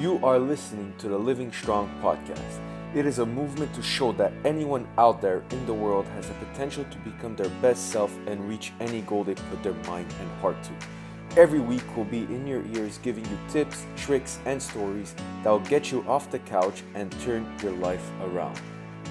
[0.00, 2.58] You are listening to the Living Strong podcast.
[2.94, 6.32] It is a movement to show that anyone out there in the world has the
[6.36, 10.40] potential to become their best self and reach any goal they put their mind and
[10.40, 11.38] heart to.
[11.38, 15.60] Every week will be in your ears giving you tips, tricks, and stories that will
[15.68, 18.58] get you off the couch and turn your life around.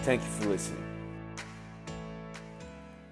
[0.01, 0.83] Thank you for listening.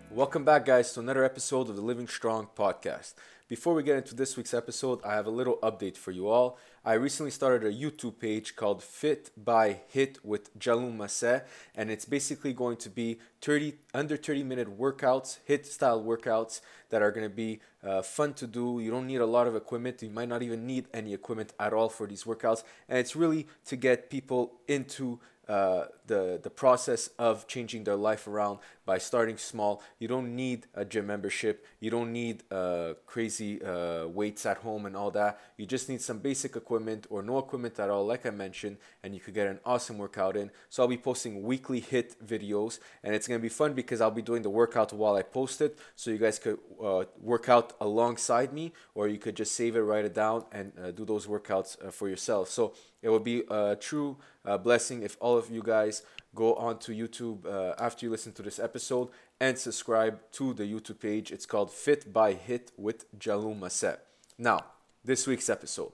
[0.09, 3.13] Welcome back, guys, to another episode of the Living Strong podcast.
[3.47, 6.57] Before we get into this week's episode, I have a little update for you all.
[6.83, 12.03] I recently started a YouTube page called Fit by HIIT with Jalum Masse, and it's
[12.03, 17.23] basically going to be 30 under 30 minute workouts, HIIT style workouts that are going
[17.25, 18.81] to be uh, fun to do.
[18.81, 20.01] You don't need a lot of equipment.
[20.01, 23.48] You might not even need any equipment at all for these workouts, and it's really
[23.67, 29.37] to get people into uh, the the process of changing their life around by starting
[29.37, 29.81] small.
[29.99, 31.65] You don't need a gym membership.
[31.79, 35.39] You don't need uh, crazy uh, weights at home and all that.
[35.57, 39.13] You just need some basic equipment or no equipment at all, like I mentioned, and
[39.13, 40.51] you could get an awesome workout in.
[40.70, 44.21] So I'll be posting weekly HIIT videos, and it's gonna be fun because I'll be
[44.21, 48.54] doing the workout while I post it, so you guys could uh, work out alongside
[48.54, 51.76] me, or you could just save it, write it down, and uh, do those workouts
[51.85, 52.49] uh, for yourself.
[52.49, 56.03] So it will be a true uh, blessing if all of you guys
[56.35, 60.99] go onto YouTube uh, after you listen to this episode and subscribe to the YouTube
[60.99, 61.31] page.
[61.31, 63.98] It's called Fit by HIIT with Jalum Maset.
[64.38, 64.66] Now,
[65.03, 65.91] this week's episode.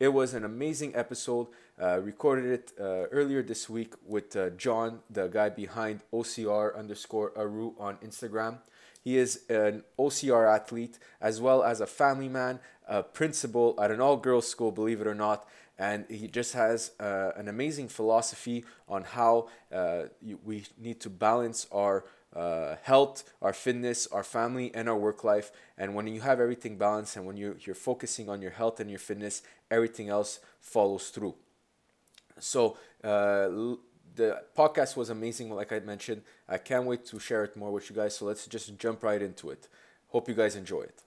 [0.00, 1.46] It was an amazing episode.
[1.80, 7.32] Uh, recorded it uh, earlier this week with uh, John, the guy behind OCR underscore
[7.36, 8.58] Aru on Instagram.
[9.02, 12.58] He is an OCR athlete as well as a family man,
[12.88, 15.46] a principal at an all girls school, believe it or not
[15.78, 20.04] and he just has uh, an amazing philosophy on how uh,
[20.44, 25.52] we need to balance our uh, health, our fitness, our family, and our work life.
[25.78, 28.90] And when you have everything balanced and when you're, you're focusing on your health and
[28.90, 31.34] your fitness, everything else follows through.
[32.38, 33.76] So, uh,
[34.16, 36.22] the podcast was amazing, like I mentioned.
[36.48, 38.16] I can't wait to share it more with you guys.
[38.16, 39.68] So, let's just jump right into it.
[40.08, 41.02] Hope you guys enjoy it.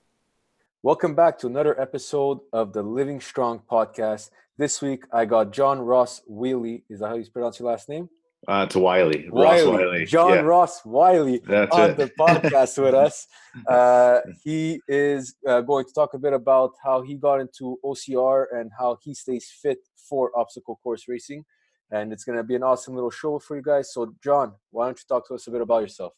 [0.84, 4.30] Welcome back to another episode of the Living Strong podcast.
[4.58, 6.84] This week I got John Ross Wheely.
[6.90, 8.10] Is that how you pronounce your last name?
[8.48, 9.30] Uh, to Wiley.
[9.30, 9.64] Wiley.
[9.64, 10.06] Ross Wiley.
[10.06, 10.40] John yeah.
[10.40, 11.98] Ross Wiley That's on it.
[11.98, 13.28] the podcast with us.
[13.68, 18.46] Uh, he is uh, going to talk a bit about how he got into OCR
[18.52, 19.78] and how he stays fit
[20.10, 21.46] for obstacle course racing.
[21.92, 23.94] And it's going to be an awesome little show for you guys.
[23.94, 26.14] So, John, why don't you talk to us a bit about yourself?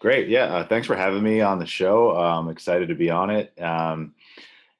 [0.00, 0.28] Great.
[0.28, 0.44] Yeah.
[0.44, 2.16] Uh, thanks for having me on the show.
[2.16, 3.52] I'm excited to be on it.
[3.60, 4.14] Um,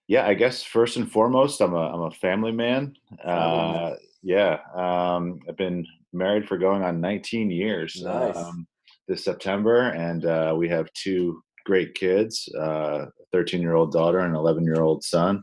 [0.06, 2.96] yeah, I guess first and foremost, I'm a I'm a family man.
[3.24, 8.36] Uh, yeah, um, I've been married for going on 19 years nice.
[8.36, 8.66] um,
[9.08, 14.18] this September, and uh, we have two great kids: uh, a 13 year old daughter
[14.18, 15.42] and an 11 year old son.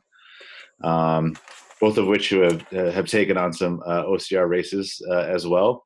[0.84, 1.36] Um,
[1.80, 5.48] both of which who have uh, have taken on some uh, OCR races uh, as
[5.48, 5.84] well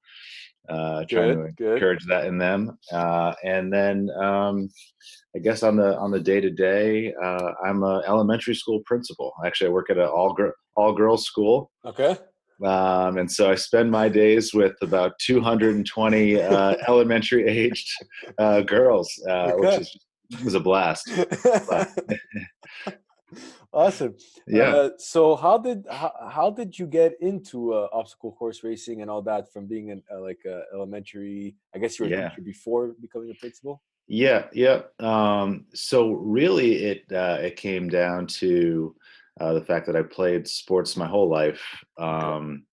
[0.69, 1.73] uh, trying good, to good.
[1.73, 2.77] encourage that in them.
[2.91, 4.69] Uh, and then um,
[5.35, 9.33] I guess on the on the day to day, uh I'm an elementary school principal.
[9.45, 11.71] Actually, I work at an all girl all girls school.
[11.85, 12.17] Okay.
[12.63, 17.89] Um, and so I spend my days with about 220 uh, elementary aged
[18.37, 19.97] uh, girls, uh, which is
[20.43, 21.09] was a blast.
[23.73, 24.15] awesome.
[24.47, 24.75] Yeah.
[24.75, 29.09] Uh, so how did how, how did you get into uh, obstacle course racing and
[29.09, 32.31] all that from being an uh, like a elementary i guess you were yeah.
[32.43, 33.81] before becoming a principal?
[34.07, 38.95] Yeah yeah um, so really it uh, it came down to
[39.39, 41.61] uh, the fact that i played sports my whole life
[41.97, 42.63] um,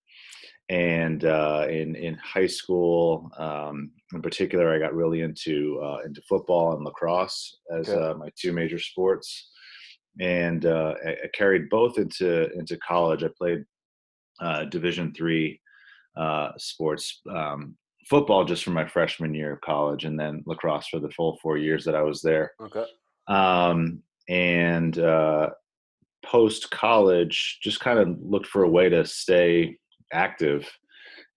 [0.69, 6.75] and uh, in in high school um, in particular i got really into into football
[6.75, 8.17] and lacrosse as okay.
[8.17, 9.49] my two major sports
[10.19, 13.23] and uh, I, I, carried both into into college.
[13.23, 13.63] I played
[14.39, 15.59] uh, Division three
[16.17, 17.75] uh, sports, um,
[18.09, 21.57] football just for my freshman year of college, and then lacrosse for the full four
[21.57, 22.51] years that I was there.
[22.61, 22.85] Okay.
[23.27, 25.49] Um, and uh,
[26.25, 29.77] post college, just kind of looked for a way to stay
[30.11, 30.69] active,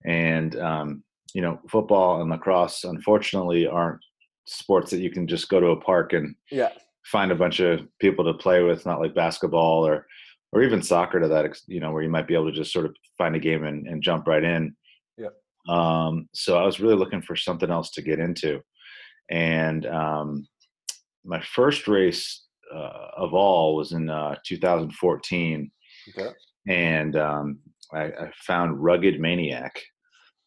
[0.05, 1.03] and um,
[1.35, 4.01] you know, football and lacrosse unfortunately aren't
[4.47, 6.71] sports that you can just go to a park and yeah
[7.07, 10.07] find a bunch of people to play with, not like basketball or
[10.53, 12.87] or even soccer to that, you know, where you might be able to just sort
[12.87, 14.75] of find a game and, and jump right in.
[15.19, 15.29] Yeah.
[15.69, 18.61] Um, so I was really looking for something else to get into,
[19.31, 20.47] and um,
[21.25, 22.45] my first race
[22.75, 25.71] uh, of all was in uh, 2014,
[26.11, 26.31] okay.
[26.69, 27.59] and um,
[27.93, 29.81] I, I, found Rugged Maniac.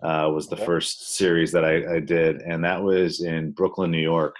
[0.01, 0.65] Uh, was the okay.
[0.65, 4.33] first series that I, I, did, and that was in Brooklyn, New York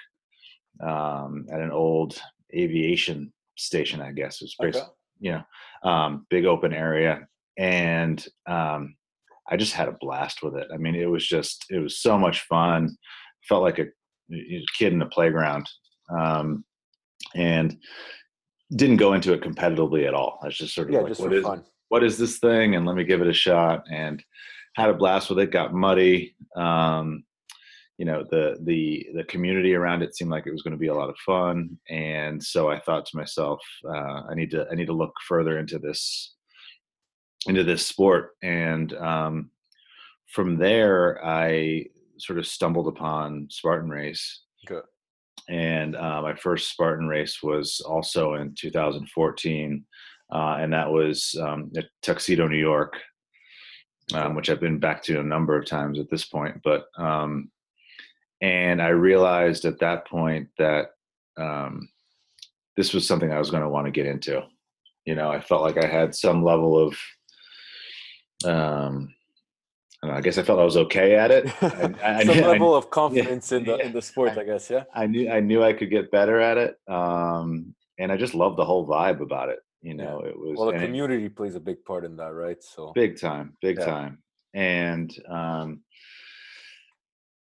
[0.81, 2.19] um, at an old
[2.55, 4.41] aviation station, I guess.
[4.41, 4.91] It's basically, okay.
[5.19, 7.27] you know, um, big open area.
[7.57, 8.95] and um,
[9.51, 10.67] I just had a blast with it.
[10.73, 12.95] I mean, it was just it was so much fun.
[13.47, 13.85] Felt like a,
[14.77, 15.67] kid in the playground,
[16.15, 16.63] um,
[17.35, 17.77] and
[18.75, 20.39] didn't go into it competitively at all.
[20.43, 21.63] I was just sort of yeah, like, just for fun.
[21.87, 22.75] What is this thing?
[22.75, 23.85] And let me give it a shot.
[23.91, 24.23] And
[24.75, 25.51] had a blast with it.
[25.51, 26.35] Got muddy.
[26.55, 27.23] Um,
[27.99, 30.87] you know the the the community around it seemed like it was going to be
[30.87, 31.77] a lot of fun.
[31.89, 35.59] And so i thought to myself uh, i need to i need to look further
[35.59, 36.33] into this
[37.45, 38.31] into this sport.
[38.41, 39.51] And um,
[40.33, 41.85] from there i
[42.17, 44.43] sort of stumbled upon spartan race.
[44.65, 44.83] Good.
[45.49, 49.85] and uh, my first spartan race was also in 2014
[50.31, 52.93] uh, and that was um, at tuxedo new york
[54.13, 56.55] um, which i've been back to a number of times at this point.
[56.63, 57.49] But um,
[58.41, 60.91] and I realized at that point that
[61.37, 61.89] um,
[62.77, 64.43] this was something I was going to want to get into.
[65.05, 66.97] You know, I felt like I had some level of,
[68.45, 69.13] um,
[70.01, 71.45] I, know, I guess I felt I was okay at it.
[71.61, 74.69] I, I, Some level of confidence yeah, in the in the sport, I, I, guess.
[74.69, 78.33] Yeah, I knew I knew I could get better at it, um, and I just
[78.33, 79.59] loved the whole vibe about it.
[79.81, 80.29] You know, yeah.
[80.29, 80.71] it was well.
[80.71, 82.63] The community it, plays a big part in that, right?
[82.63, 83.85] So big time, big yeah.
[83.85, 85.81] time, and um,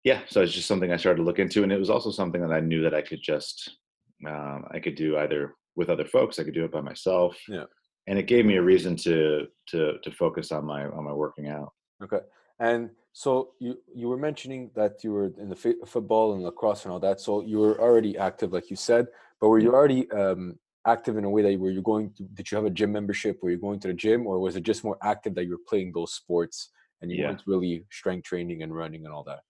[0.06, 2.40] yeah, so it's just something I started to look into, and it was also something
[2.40, 3.76] that I knew that I could just
[4.24, 7.36] um, I could do either with other folks, I could do it by myself.
[7.48, 7.64] Yeah,
[8.06, 11.48] and it gave me a reason to to to focus on my on my working
[11.48, 11.72] out.
[12.04, 12.20] Okay,
[12.60, 16.84] and so you you were mentioning that you were in the f- football and lacrosse
[16.84, 17.20] and all that.
[17.20, 19.08] So you were already active, like you said,
[19.40, 20.56] but were you already um,
[20.86, 22.12] active in a way that you were you going?
[22.18, 23.40] To, did you have a gym membership?
[23.42, 25.68] Were you going to the gym, or was it just more active that you were
[25.68, 26.70] playing those sports
[27.02, 27.26] and you yeah.
[27.26, 29.40] weren't really strength training and running and all that?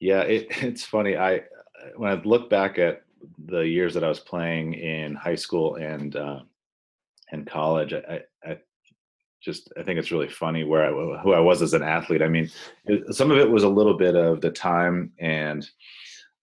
[0.00, 1.16] Yeah, it, it's funny.
[1.16, 1.42] I
[1.96, 3.02] when I look back at
[3.46, 6.40] the years that I was playing in high school and uh,
[7.30, 8.58] and college, I, I
[9.40, 12.22] just I think it's really funny where I, who I was as an athlete.
[12.22, 12.50] I mean,
[12.86, 15.68] it, some of it was a little bit of the time and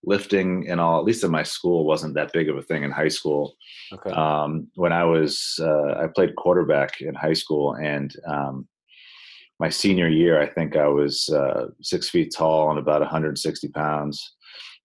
[0.03, 0.99] lifting and all.
[0.99, 3.55] At least in my school, wasn't that big of a thing in high school.
[3.91, 4.11] Okay.
[4.11, 8.67] Um, when I was, uh, I played quarterback in high school, and um,
[9.59, 14.35] my senior year, I think I was uh, six feet tall and about 160 pounds.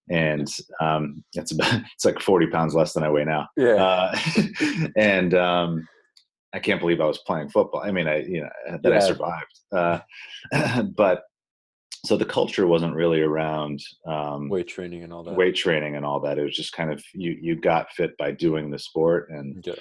[0.09, 0.49] And
[0.81, 3.49] um, it's about it's like 40 pounds less than I weigh now.
[3.57, 3.75] Yeah.
[3.75, 4.19] Uh,
[4.97, 5.89] and um,
[6.53, 7.83] I can't believe I was playing football.
[7.83, 8.97] I mean, I you know that yeah.
[8.97, 9.61] I survived.
[9.73, 10.01] Uh,
[10.97, 11.23] but
[12.05, 15.37] so the culture wasn't really around um, weight training and all that.
[15.37, 16.39] Weight training and all that.
[16.39, 19.65] It was just kind of you you got fit by doing the sport and.
[19.67, 19.75] Yeah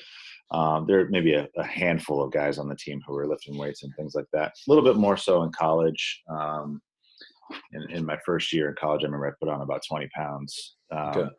[0.51, 3.57] um, there may be a, a, handful of guys on the team who were lifting
[3.57, 4.54] weights and things like that.
[4.68, 6.24] A little bit more so in college.
[6.28, 6.81] Um,
[7.72, 10.75] in, in, my first year in college, I remember I put on about 20 pounds.
[10.92, 11.30] Um, okay.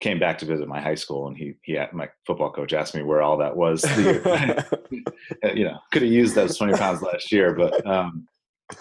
[0.00, 3.04] Came back to visit my high school, and he he my football coach asked me
[3.04, 3.84] where all that was.
[5.54, 8.26] you know, could have used those 20 pounds last year, but um,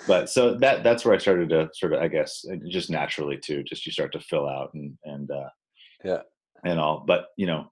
[0.08, 3.62] but so that that's where I started to sort of I guess just naturally too.
[3.62, 5.50] Just you start to fill out and and uh,
[6.04, 6.22] yeah
[6.66, 7.04] and all.
[7.06, 7.71] But you know,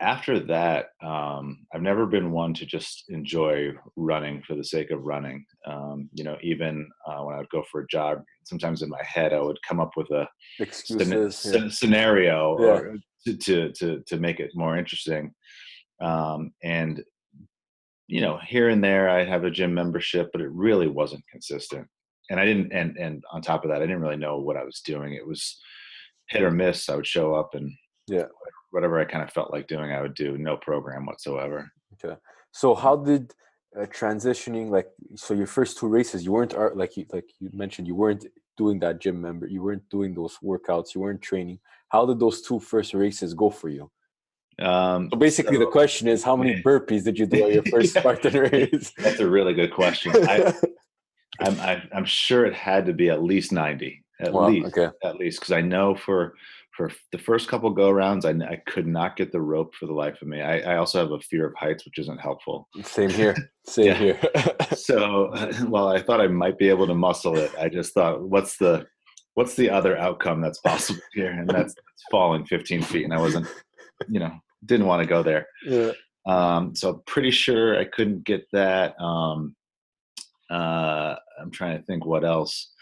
[0.00, 5.02] after that, um, I've never been one to just enjoy running for the sake of
[5.04, 5.44] running.
[5.66, 9.02] Um, you know, even uh, when I would go for a jog, sometimes in my
[9.02, 10.28] head I would come up with a
[10.60, 11.68] Excuses, scen- yeah.
[11.70, 12.66] scenario yeah.
[12.66, 12.96] or
[13.26, 15.32] to, to, to to make it more interesting.
[16.02, 17.02] Um, and
[18.06, 21.86] you know, here and there I have a gym membership, but it really wasn't consistent.
[22.28, 24.64] And I didn't, and and on top of that, I didn't really know what I
[24.64, 25.14] was doing.
[25.14, 25.58] It was
[26.28, 26.90] hit or miss.
[26.90, 27.72] I would show up and
[28.08, 28.26] yeah
[28.70, 30.36] whatever I kind of felt like doing, I would do.
[30.38, 31.70] No program whatsoever.
[31.94, 32.16] Okay.
[32.52, 33.32] So how did
[33.76, 37.86] uh, transitioning like so your first two races you weren't like you like you mentioned
[37.86, 38.24] you weren't
[38.56, 41.58] doing that gym member you weren't doing those workouts you weren't training
[41.88, 43.90] how did those two first races go for you
[44.62, 47.62] um, so basically so, the question is how many burpees did you do on your
[47.70, 50.54] first spartan race that's a really good question I,
[51.40, 54.68] I'm, am i am sure it had to be at least 90 at wow, least
[54.68, 54.88] okay.
[55.04, 56.34] at least because i know for
[56.76, 59.94] for the first couple go rounds, I, I could not get the rope for the
[59.94, 60.42] life of me.
[60.42, 62.68] I, I also have a fear of heights, which isn't helpful.
[62.82, 63.34] Same here.
[63.66, 64.20] Same here.
[64.76, 65.32] so,
[65.68, 68.86] while I thought I might be able to muscle it, I just thought, what's the
[69.34, 71.30] what's the other outcome that's possible here?
[71.30, 73.04] And that's, that's falling 15 feet.
[73.04, 73.46] And I wasn't,
[74.08, 74.32] you know,
[74.64, 75.46] didn't want to go there.
[75.66, 75.92] Yeah.
[76.26, 78.98] Um, so pretty sure I couldn't get that.
[78.98, 79.54] Um,
[80.50, 82.72] uh, I'm trying to think what else.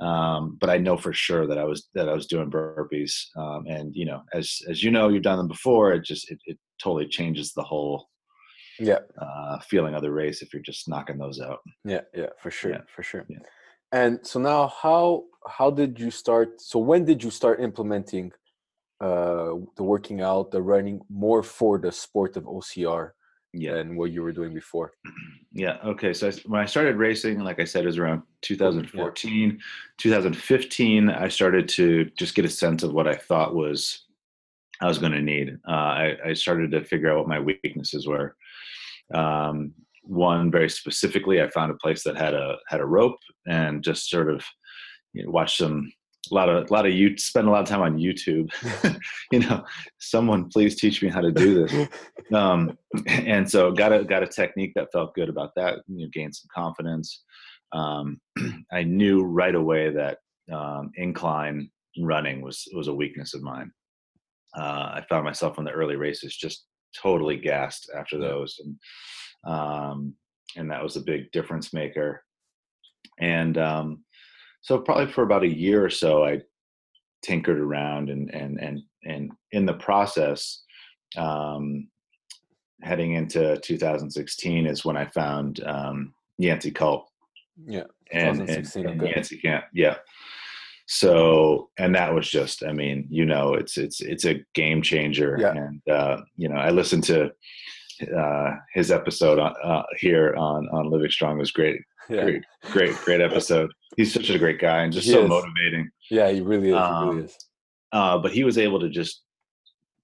[0.00, 3.66] Um, but I know for sure that I was that I was doing burpees, um,
[3.66, 5.92] and you know, as as you know, you've done them before.
[5.92, 8.08] It just it, it totally changes the whole
[8.80, 11.60] yeah uh, feeling of the race if you're just knocking those out.
[11.84, 12.80] Yeah, yeah, for sure, yeah.
[12.94, 13.24] for sure.
[13.28, 13.38] Yeah.
[13.92, 16.60] And so now, how how did you start?
[16.60, 18.32] So when did you start implementing
[19.00, 23.10] uh, the working out, the running more for the sport of OCR?
[23.52, 23.74] Yeah.
[23.74, 24.92] than what you were doing before.
[25.52, 25.76] Yeah.
[25.84, 26.14] Okay.
[26.14, 29.58] So I, when I started racing, like I said, it was around 2014,
[29.98, 31.10] 2015.
[31.10, 34.06] I started to just get a sense of what I thought was
[34.80, 35.58] I was going to need.
[35.68, 38.36] Uh, I, I started to figure out what my weaknesses were.
[39.14, 43.84] Um, one very specifically, I found a place that had a had a rope and
[43.84, 44.44] just sort of
[45.12, 45.92] you know, watched some
[46.30, 48.50] a lot of a lot of you spend a lot of time on YouTube.
[49.32, 49.64] you know,
[49.98, 51.88] someone please teach me how to do this.
[52.32, 55.80] Um, and so got a got a technique that felt good about that.
[55.86, 57.24] You know, gained some confidence.
[57.72, 58.20] Um,
[58.72, 60.18] I knew right away that
[60.50, 63.70] um, incline running was was a weakness of mine.
[64.56, 66.64] Uh, I found myself in the early races just
[66.96, 70.14] totally gassed after those, and um,
[70.56, 72.22] and that was a big difference maker.
[73.20, 74.04] And um,
[74.62, 76.40] so probably for about a year or so, I
[77.22, 80.62] tinkered around and and and and in the process,
[81.16, 81.88] um,
[82.82, 87.06] heading into 2016 is when I found um, Yancy Culp
[87.66, 87.84] Yeah.
[88.12, 89.12] and, and, 2016, and okay.
[89.14, 89.64] Yancy Camp.
[89.72, 89.96] Yeah.
[90.86, 95.36] So and that was just, I mean, you know, it's it's it's a game changer.
[95.40, 95.54] Yeah.
[95.56, 97.32] And uh, you know, I listened to
[98.10, 102.22] uh, his episode on, uh, here on on Living Strong was great, Yeah.
[102.24, 102.42] great,
[102.72, 103.70] great, great episode.
[103.96, 105.28] He's such a great guy and just He so is.
[105.28, 105.90] motivating.
[106.10, 106.74] Yeah, he really is.
[106.74, 107.36] he Um, really is.
[107.92, 109.22] Uh, but he was able to just,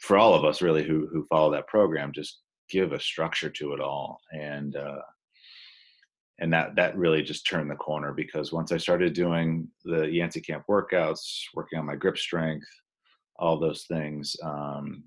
[0.01, 2.41] for all of us really who who follow that program, just
[2.71, 5.01] give a structure to it all, and uh,
[6.39, 10.41] and that that really just turned the corner because once I started doing the Yancy
[10.41, 12.67] Camp workouts, working on my grip strength,
[13.37, 15.03] all those things, um,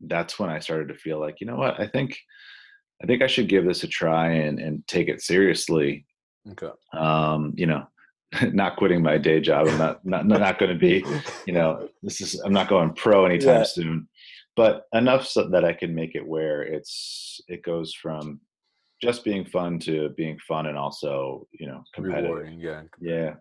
[0.00, 2.16] that's when I started to feel like, you know what, I think
[3.02, 6.06] I think I should give this a try and and take it seriously
[6.52, 6.70] Okay.
[6.92, 7.84] um, you know,
[8.52, 9.66] not quitting my day job.
[9.68, 11.04] I'm not not not going to be,
[11.46, 13.62] you know, this is I'm not going pro anytime Yeah.
[13.64, 14.08] soon,
[14.56, 18.40] but enough so that I can make it where it's it goes from
[19.02, 22.24] just being fun to being fun and also you know competitive.
[22.30, 22.60] Rewarding.
[22.60, 22.82] Yeah.
[23.00, 23.34] Yeah.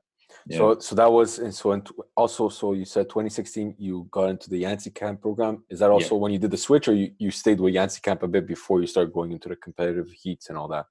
[0.47, 0.57] Yeah.
[0.57, 1.81] So so that was and so
[2.15, 5.63] also so you said 2016 you got into the Yancy Camp program.
[5.69, 8.23] Is that also when you did the switch, or you, you stayed with Yancy Camp
[8.23, 10.85] a bit before you started going into the competitive heats and all that?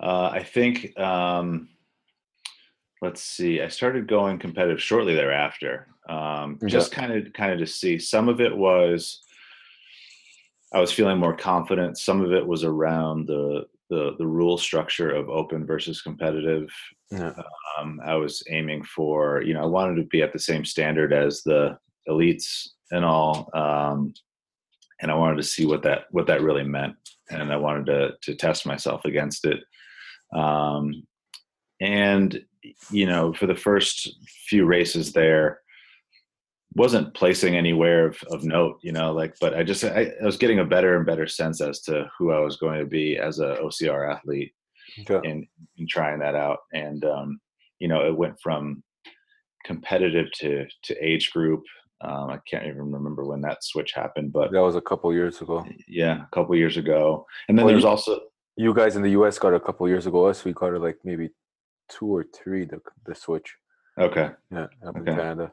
[0.00, 1.68] Uh, I think, um,
[3.02, 5.88] let's see, I started going competitive shortly thereafter.
[6.08, 6.68] Um, Okay.
[6.68, 7.98] Just kind of, kind of to see.
[7.98, 9.22] Some of it was
[10.72, 11.98] I was feeling more confident.
[11.98, 16.68] Some of it was around the the the rule structure of open versus competitive.
[17.10, 17.32] Yeah.
[17.78, 21.12] Um, I was aiming for, you know, I wanted to be at the same standard
[21.12, 21.78] as the
[22.08, 24.12] elites and all, um,
[25.00, 26.96] and I wanted to see what that what that really meant,
[27.30, 29.60] and I wanted to to test myself against it.
[30.34, 31.06] Um,
[31.80, 32.42] and
[32.90, 34.16] you know, for the first
[34.48, 35.60] few races there,
[36.74, 40.36] wasn't placing anywhere of, of note, you know, like, but I just, I, I was
[40.36, 43.38] getting a better and better sense as to who I was going to be as
[43.40, 44.52] a OCR athlete
[45.08, 45.28] Okay.
[45.28, 45.46] in,
[45.76, 46.58] in trying that out.
[46.72, 47.40] And, um,
[47.78, 48.82] you know, it went from
[49.64, 51.62] competitive to, to age group.
[52.00, 55.40] Um, I can't even remember when that switch happened, but That was a couple years
[55.40, 55.66] ago.
[55.88, 57.26] yeah, a couple years ago.
[57.48, 58.20] And then Well, there's you- also,
[58.56, 60.26] You guys in the US got a couple years ago.
[60.26, 61.30] Us, we got it like maybe
[61.88, 62.64] two or three.
[62.64, 63.54] The the switch.
[63.98, 64.30] okay.
[64.50, 65.14] Yeah, up in Okay.
[65.14, 65.52] Canada.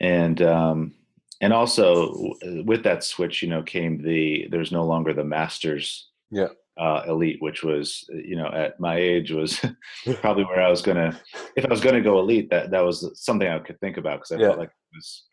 [0.00, 0.92] And um
[1.40, 2.34] and also
[2.64, 6.48] with that switch you know came the there's no longer the masters Yeah.
[6.78, 9.60] uh elite which was you know at my age was
[10.20, 11.18] probably where i was gonna
[11.56, 14.32] if i was gonna go elite that that was something i could think about because
[14.32, 14.48] i Yeah.
[14.48, 15.24] felt like i was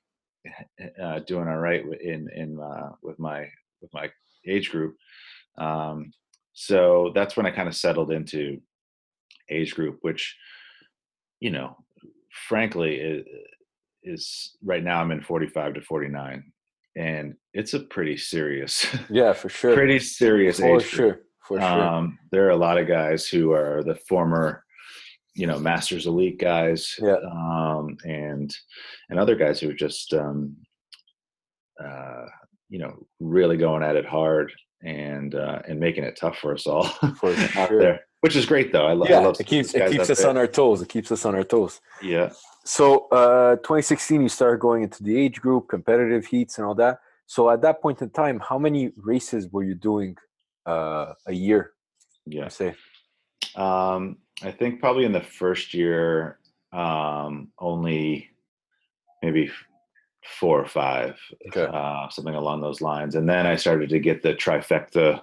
[1.02, 3.48] uh, doing all right in in uh with my
[3.82, 4.10] with my
[4.48, 4.96] age group
[5.58, 6.12] um
[6.54, 8.60] so that's when i kind of settled into
[9.50, 10.36] age group which
[11.40, 11.78] you know
[12.48, 13.24] frankly
[14.04, 16.44] is, right now i'm in 45 to 49
[16.96, 19.74] and it's a pretty serious Yeah, for sure.
[19.76, 21.22] pretty serious for age sure.
[21.48, 21.84] For sure.
[21.84, 24.64] um there are a lot of guys who are the former
[25.36, 27.16] you know masters elite guys Yeah.
[27.32, 28.56] um and
[29.10, 30.56] and other guys who are just um
[31.84, 32.26] uh
[32.70, 34.52] you know really going at it hard
[34.84, 36.84] and uh and making it tough for us all
[37.20, 37.80] For out sure.
[37.80, 40.20] there which is great though i, lo- I yeah, love it keeps it keeps us
[40.20, 40.30] there.
[40.30, 40.82] on our toes.
[40.82, 41.82] It keeps us on our toes.
[42.02, 42.30] yeah
[42.66, 47.00] So, uh, 2016, you started going into the age group, competitive heats, and all that.
[47.26, 50.16] So, at that point in time, how many races were you doing
[50.66, 51.74] uh, a year?
[52.26, 52.74] yeah I say.
[53.56, 56.40] Um, I think probably in the first year,
[56.72, 58.30] um, only
[59.22, 59.52] maybe
[60.40, 61.66] four or five, Okay.
[61.72, 63.16] uh, something along those lines.
[63.16, 65.22] And then I started to get the trifecta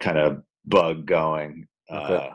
[0.00, 1.68] kind of bug going.
[1.90, 2.30] Okay.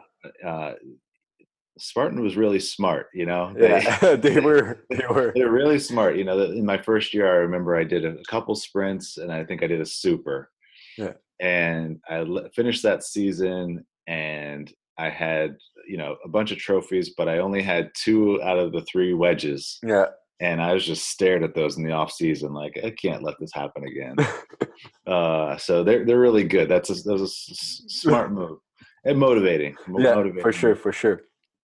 [1.80, 3.54] Spartan was really smart, you know.
[3.56, 3.70] They-
[4.02, 4.86] Yeah, they were.
[4.90, 5.32] They were.
[5.36, 6.16] They're really smart.
[6.18, 9.44] You know, in my first year, I remember I did a couple sprints, and I
[9.44, 10.50] think I did a super.
[10.98, 11.14] Yeah.
[11.40, 15.58] and I finished that season, and I had
[15.88, 19.14] you know a bunch of trophies, but I only had two out of the three
[19.14, 19.78] wedges.
[19.84, 20.08] Yeah.
[20.40, 23.36] And I was just stared at those in the off season, like I can't let
[23.40, 24.16] this happen again.
[25.08, 26.70] uh, so they're they're really good.
[26.70, 28.60] That's a, that was a s- smart move
[29.06, 29.76] and motivating.
[29.98, 31.22] yeah, motivating for sure, for sure.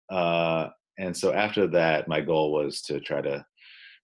[0.09, 3.45] Uh, and so after that, my goal was to try to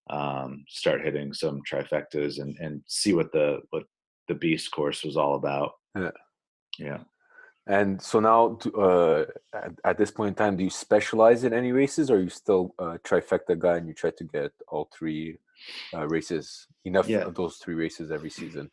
[0.08, 3.84] um, start hitting some trifectas and and see what the what
[4.28, 5.72] the beast course was all about.
[5.96, 6.10] Yeah.
[6.78, 6.98] Yeah.
[7.66, 11.70] And so now, uh, at, at this point in time, do you specialize in any
[11.72, 15.38] races, or are you still a trifecta guy and you try to get all three
[15.94, 17.20] uh, races, enough Yeah.
[17.20, 18.70] of those three races every season?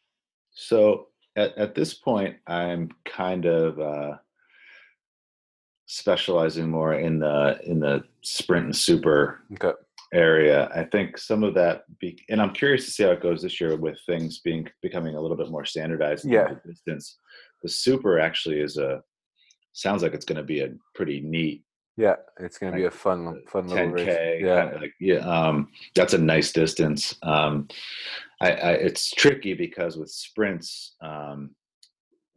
[0.51, 4.17] So at, at this point, I'm kind of uh,
[5.87, 9.71] specializing more in the in the sprint and super Okay.
[10.13, 10.69] area.
[10.75, 13.59] I think some of that, be, and I'm curious to see how it goes this
[13.59, 16.25] year with things being becoming a little bit more standardized.
[16.25, 16.53] Yeah.
[16.63, 17.17] the distance.
[17.63, 19.01] The super actually is a
[19.73, 21.63] sounds like it's going to be a pretty neat
[21.97, 24.05] Yeah, it's gonna be a fun, fun little 10k.
[24.05, 24.41] race.
[24.41, 27.15] Yeah, kinda like, yeah, um, that's a nice distance.
[27.23, 27.67] Um,
[28.41, 31.55] I, I, it's tricky because with sprints, um,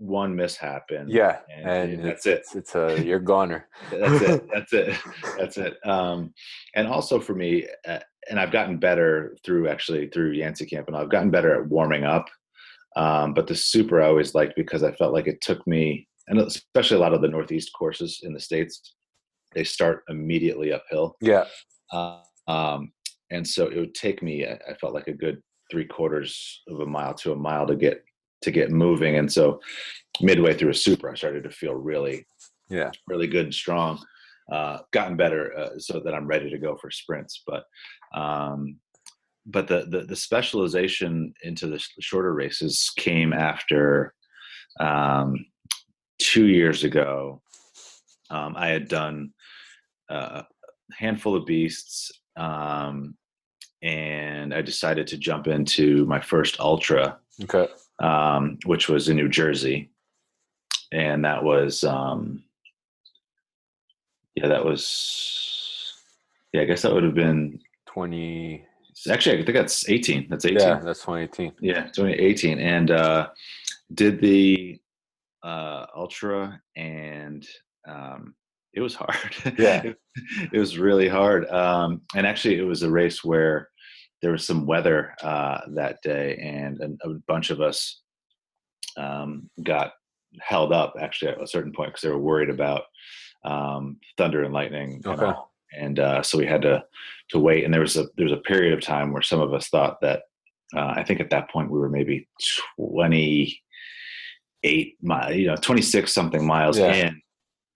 [0.00, 2.42] one mishap and yeah, and, and that's it.
[2.54, 3.69] It's, a you're goner.
[3.90, 4.49] That's it.
[4.52, 4.99] That's it.
[5.38, 5.76] That's it.
[5.85, 6.33] Um,
[6.75, 7.99] and also for me, uh,
[8.30, 12.04] and I've gotten better through actually through Yancy Camp, and I've gotten better at warming
[12.04, 12.26] up.
[12.97, 16.40] Um, but the super I always liked because I felt like it took me, and
[16.40, 18.95] especially a lot of the Northeast courses in the states,
[19.54, 21.14] they start immediately uphill.
[21.21, 21.45] Yeah,
[21.92, 22.92] Uh, um,
[23.30, 25.40] and so it would take me, I, I felt like a good
[25.71, 28.02] three quarters of a mile to a mile to get
[28.42, 29.16] to get moving.
[29.16, 29.61] And so
[30.20, 32.26] midway through a super, I started to feel really,
[32.68, 33.99] yeah, really good and strong.
[34.52, 37.42] Uh, gotten better uh, so that I'm ready to go for sprints.
[37.47, 37.64] But
[38.14, 38.78] um,
[39.47, 44.12] but the, the the specialization into the sh- shorter races came after
[44.80, 45.47] um,
[46.19, 47.43] two years ago.
[48.30, 49.32] Um, I had done
[50.10, 53.17] uh, a handful of beasts, um,
[53.82, 57.69] and I decided to jump into my first ultra, okay,
[58.00, 59.91] um, which was in New Jersey,
[60.93, 62.43] and that was um,
[64.34, 65.95] yeah, that was
[66.52, 68.65] yeah, I guess that would have been twenty.
[69.10, 70.28] actually I think that's 18.
[70.28, 70.58] That's 18.
[70.58, 71.52] Yeah, that's 2018.
[71.60, 73.28] Yeah, 2018, and uh,
[73.95, 74.80] did the
[75.43, 77.47] uh, ultra, and
[77.86, 78.34] um,
[78.73, 79.34] it was hard.
[79.58, 79.82] Yeah.
[79.82, 79.99] it,
[80.52, 81.49] it was really hard.
[81.49, 83.69] Um, and actually, it was a race where
[84.23, 88.02] there was some weather uh, that day, and a, a bunch of us
[88.97, 89.93] um, got
[90.41, 92.83] held up actually at a certain point because they were worried about
[93.45, 95.00] um, thunder and lightning.
[95.04, 95.25] And Okay.
[95.26, 96.83] all and uh, so we had to
[97.30, 97.65] to wait.
[97.65, 99.99] And there was a there was a period of time where some of us thought
[100.02, 100.23] that
[100.76, 102.28] uh, I think at that point we were maybe
[102.76, 103.61] twenty
[104.65, 106.93] eight miles, you know, twenty six something miles Yeah.
[106.93, 107.23] in,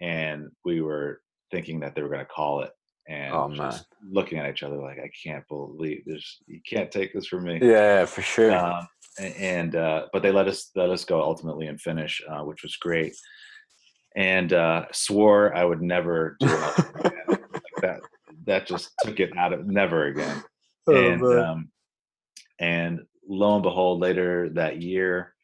[0.01, 2.71] and we were thinking that they were going to call it.
[3.09, 6.39] And Oh, just looking at each other like I can't believe this.
[6.47, 7.59] You can't take this from me.
[7.63, 8.53] Yeah, for sure.
[8.55, 8.89] Um,
[9.21, 12.77] and uh, but they let us let us go ultimately and finish, uh, which was
[12.77, 13.15] great.
[14.17, 16.85] And uh, swore I would never do it
[17.29, 18.01] like that.
[18.47, 20.43] That just took it out of never again.
[20.87, 21.69] Oh, and um,
[22.59, 25.35] and lo and behold, later that year,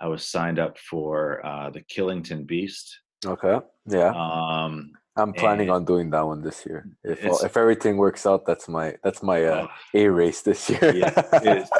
[0.00, 2.98] I was signed up for uh, the Killington Beast.
[3.26, 6.88] okay, yeah, Um, I'm planning and on doing that one this year.
[7.02, 10.70] If all, if everything works out, that's my that's my uh, oh, A race this
[10.70, 10.94] year.
[10.94, 11.70] Yeah, it's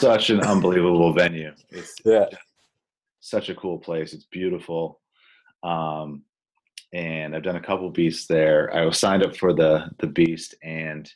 [0.00, 1.52] such an unbelievable venue.
[1.68, 2.26] It's yeah,
[3.20, 4.12] such a cool place.
[4.12, 5.00] It's beautiful.
[5.62, 6.22] Um,
[6.92, 8.74] and I've done a couple beasts there.
[8.74, 11.10] I was signed up for the the beast, and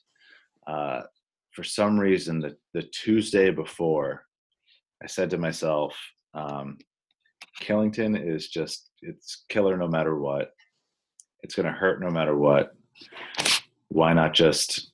[0.66, 1.02] uh,
[1.52, 4.24] for some reason, the the Tuesday before,
[5.02, 5.96] I said to myself,
[6.34, 6.76] um,
[7.60, 10.50] "Killington is just it's killer no matter what.
[11.44, 12.74] It's going to hurt no matter what.
[13.88, 14.90] Why not just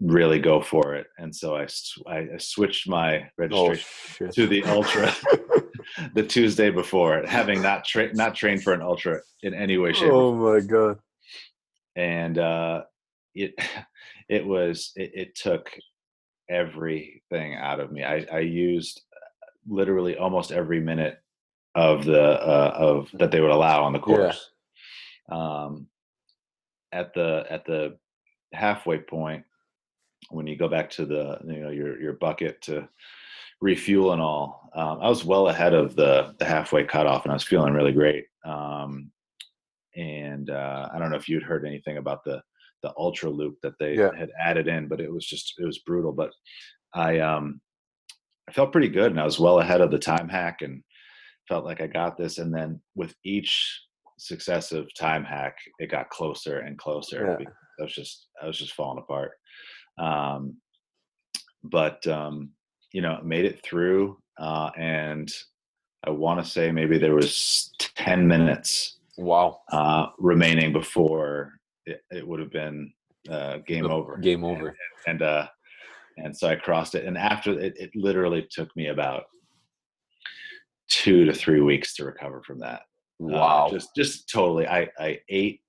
[0.00, 1.66] really go for it?" And so I
[2.06, 3.86] I, switched my oh registration
[4.16, 4.32] shit.
[4.34, 5.14] to the ultra
[6.14, 9.92] the Tuesday before, it, having not tra- not trained for an ultra in any way,
[9.92, 10.98] shape, oh my god.
[11.96, 12.82] and uh,
[13.34, 13.54] it
[14.28, 15.70] it was it, it took
[16.50, 18.02] everything out of me.
[18.02, 19.02] I, I used
[19.68, 21.18] literally almost every minute
[21.74, 24.50] of the uh, of that they would allow on the course.
[25.30, 25.86] Um,
[26.92, 27.96] at the at the
[28.52, 29.44] halfway point,
[30.30, 32.88] when you go back to the you know your your bucket to
[33.60, 37.34] refuel and all, um, I was well ahead of the the halfway cutoff, and I
[37.34, 38.26] was feeling really great.
[38.44, 39.10] Um,
[39.96, 42.42] and uh, I don't know if you'd heard anything about the
[42.82, 44.10] the ultra loop that they Yeah.
[44.16, 46.12] had added in, but it was just it was brutal.
[46.12, 46.32] But
[46.94, 47.60] I um
[48.48, 50.82] I felt pretty good, and I was well ahead of the time hack, and
[51.48, 53.82] felt like I got this, and then with each
[54.26, 57.38] successive time hack, it got closer and closer.
[57.40, 57.46] Yeah.
[57.80, 59.32] I was just I was just falling apart.
[59.98, 60.56] Um,
[61.64, 62.50] but um,
[62.92, 65.32] you know, made it through, uh, and
[66.04, 69.60] I want to say maybe there was ten minutes Wow.
[69.70, 71.52] uh, remaining before
[71.86, 72.92] it, it would have been
[73.30, 74.16] uh, game over.
[74.18, 74.74] Game over.
[75.06, 75.46] And uh,
[76.18, 79.24] and so I crossed it, and after it, it literally took me about
[80.88, 82.82] two to three weeks to recover from that.
[83.22, 83.68] Uh, Wow.
[83.70, 84.66] just just totally.
[84.66, 85.60] I I ate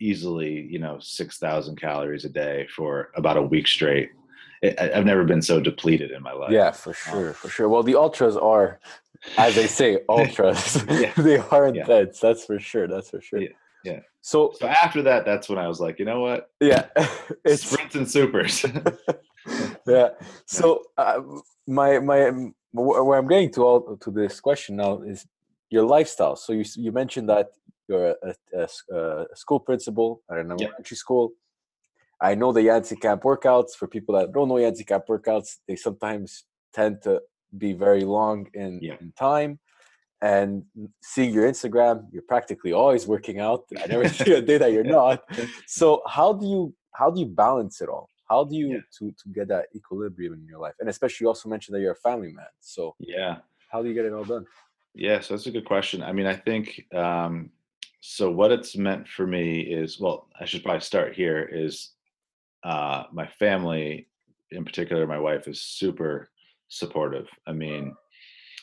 [0.00, 4.10] easily, you know, six thousand calories a day for about a week straight.
[4.62, 6.50] It, I've never been so depleted in my life.
[6.50, 7.68] yeah, for sure, for sure.
[7.68, 8.80] Well, the ultras are,
[9.36, 10.84] as they say, ultras.
[10.88, 11.12] Yeah.
[11.16, 11.82] they are Yeah.
[11.82, 12.20] intense.
[12.20, 12.86] That's for sure.
[12.88, 13.40] That's for sure.
[13.40, 13.48] Yeah,
[13.84, 14.00] yeah.
[14.20, 16.50] So So after that, that's when I was like, you know what?
[16.60, 16.86] yeah,
[17.44, 18.64] it's Sprints and supers.
[19.86, 20.08] yeah.
[20.46, 21.20] So uh,
[21.66, 25.24] my my um, where I'm getting to all to this question now is
[25.70, 26.36] your lifestyle.
[26.36, 27.48] So you you mentioned that
[27.88, 28.14] you're
[28.54, 31.32] a school principal at an elementary school.
[32.20, 33.72] I know the Yancy Camp workouts.
[33.78, 37.20] For people that don't know Yancy Camp workouts, they sometimes tend to
[37.56, 38.96] be very long in, Yeah.
[39.00, 39.58] in time.
[40.20, 40.64] And
[41.00, 43.64] seeing your Instagram, you're practically always working out.
[43.82, 45.22] I never see a day that you're not.
[45.66, 48.08] So how do you how do you balance it all?
[48.28, 48.80] How do you Yeah.
[48.98, 50.74] to to get that equilibrium in your life?
[50.80, 52.52] And especially you also mentioned that you're a family man.
[52.60, 53.36] So yeah.
[53.70, 54.44] how do you get it all done?
[54.98, 56.02] Yeah, so that's a good question.
[56.02, 57.50] I mean, I think um,
[58.00, 58.32] so.
[58.32, 61.48] What it's meant for me is well, I should probably start here.
[61.52, 61.92] Is
[62.64, 64.08] uh, my family,
[64.50, 66.30] in particular, my wife is super
[66.66, 67.28] supportive.
[67.46, 67.94] I mean,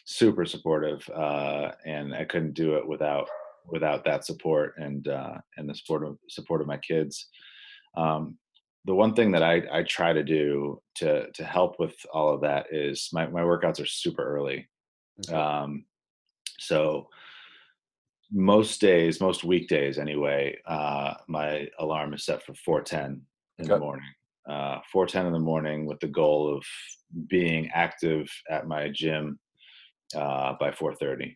[0.04, 3.30] super supportive, uh, and I couldn't do it without
[3.68, 7.30] without that support and uh, and the support of support of my kids.
[7.96, 8.38] Um,
[8.84, 12.42] the one thing that I, I try to do to to help with all of
[12.42, 14.68] that is my, my workouts are super early.
[15.26, 15.34] Okay.
[15.34, 15.86] Um,
[16.60, 17.08] so
[18.32, 23.26] most days, most weekdays anyway, uh, my alarm is set for 410
[23.60, 24.06] in the morning.
[24.50, 26.64] Uh, 410 in the morning with the goal of
[27.28, 29.40] being active at my gym
[30.16, 31.36] uh, by 4:30.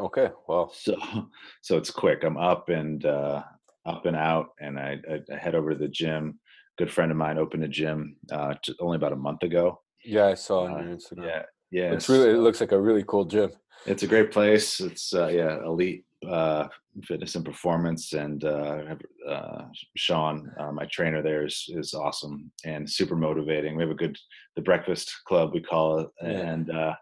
[0.00, 0.30] okay.
[0.48, 0.96] Well, So,
[1.62, 2.24] so it's quick.
[2.24, 3.42] I'm up and uh,
[3.86, 6.40] up and out, and I, I, I head over to the gym.
[6.78, 9.82] Good friend of mine opened a gym uh, only about a month ago.
[10.04, 11.26] yeah, I saw on Uh, your Instagram.
[11.26, 11.92] Yeah, yeah.
[11.92, 13.50] It's really it looks like a really cool gym.
[13.86, 14.80] it's a great place.
[14.80, 16.68] It's uh, yeah, elite uh,
[17.04, 18.12] fitness and performance.
[18.14, 18.94] And uh,
[19.28, 19.64] uh,
[19.96, 23.76] Sean, uh, my trainer there, is is awesome and super motivating.
[23.76, 24.16] We have a good
[24.56, 26.94] the breakfast club we call it, and uh,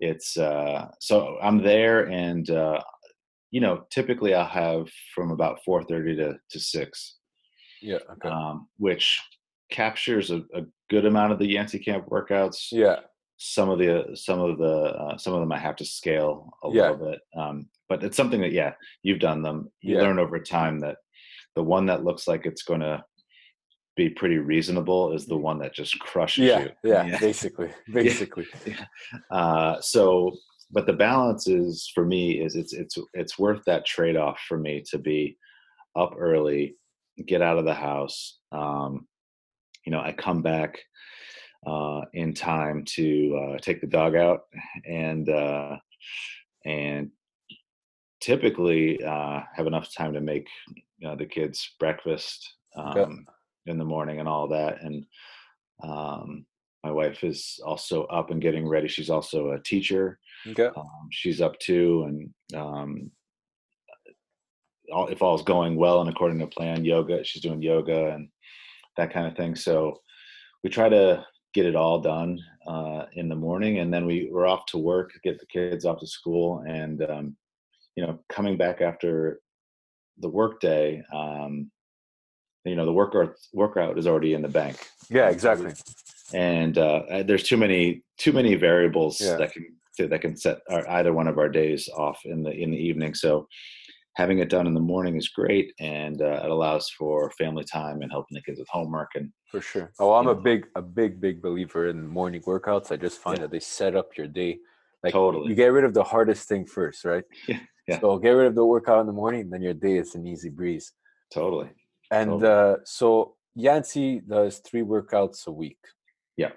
[0.00, 2.80] it's uh, so I'm there, and uh,
[3.50, 7.16] you know, typically I'll have from about four thirty to to six,
[7.80, 7.98] Yeah.
[8.12, 8.28] Okay.
[8.28, 9.20] um, which
[9.70, 13.00] captures a, a good amount of the Yancy Camp workouts yeah.
[13.38, 16.68] Some of the some of the uh, some of them I have to scale a
[16.70, 16.90] Yeah.
[16.90, 17.20] little bit.
[17.36, 19.70] Um, but it's something that yeah, you've done them.
[19.80, 20.02] You Yeah.
[20.02, 20.96] learn over time that
[21.54, 23.02] the one that looks like it's going to
[23.96, 26.60] be pretty reasonable is the one that just crushes Yeah.
[26.60, 26.70] you.
[26.84, 27.06] Yeah.
[27.06, 27.70] yeah, Basically.
[27.92, 28.46] Basically.
[29.30, 30.32] Uh, so,
[30.70, 34.58] but the balance is for me is it's it's it's worth that trade off for
[34.58, 35.36] me to be
[35.96, 36.76] up early,
[37.26, 38.38] get out of the house.
[38.52, 39.06] Um,
[39.86, 40.78] you know, I come back
[41.66, 44.42] uh, in time to uh, take the dog out
[44.86, 45.76] and uh,
[46.64, 47.10] and
[48.20, 50.46] typically uh, have enough time to make
[50.98, 53.26] you know, the kids breakfast um,
[53.66, 54.82] in the morning and all that.
[54.82, 55.04] And
[55.82, 56.44] um,
[56.84, 58.88] my wife is also up and getting ready.
[58.88, 60.18] She's also a teacher.
[60.46, 60.68] Okay.
[60.76, 63.10] Um, she's up too, and um,
[64.92, 67.24] all, if all's going well and according to plan, yoga.
[67.24, 68.28] She's doing yoga and
[68.96, 69.54] that kind of thing.
[69.54, 70.00] So
[70.62, 74.46] we try to get it all done uh, in the morning, and then we we're
[74.46, 77.36] off to work, get the kids off to school, and um,
[77.96, 79.40] you know, coming back after
[80.18, 81.02] the workday.
[81.12, 81.70] Um,
[82.64, 84.76] you know, the workout workout is already in the bank
[85.08, 85.30] Yeah.
[85.30, 85.72] Exactly.
[86.34, 89.36] and uh, uh, there's too many too many variables Yeah.
[89.36, 89.66] that can
[90.10, 93.14] that can set our, either one of our days off in the in the evening.
[93.14, 93.48] So
[94.18, 98.02] having it done in the morning is great, and uh, it allows for family time
[98.02, 99.10] and helping the kids with homework.
[99.14, 99.92] And For sure.
[100.00, 100.40] Oh, I'm a know.
[100.40, 102.90] big, a big, big believer in morning workouts.
[102.90, 103.42] I just find Yeah.
[103.42, 104.58] that they set up your day.
[105.04, 105.48] Like Totally.
[105.50, 107.22] you get rid of the hardest thing first, right?
[107.48, 108.00] Yeah, yeah.
[108.00, 110.50] So get rid of the workout in the morning, then your day is an easy
[110.50, 110.92] breeze.
[111.32, 111.70] totally,
[112.10, 112.72] And Totally.
[112.72, 115.78] uh, so Yancy does three workouts a week.
[116.36, 116.50] Yeah.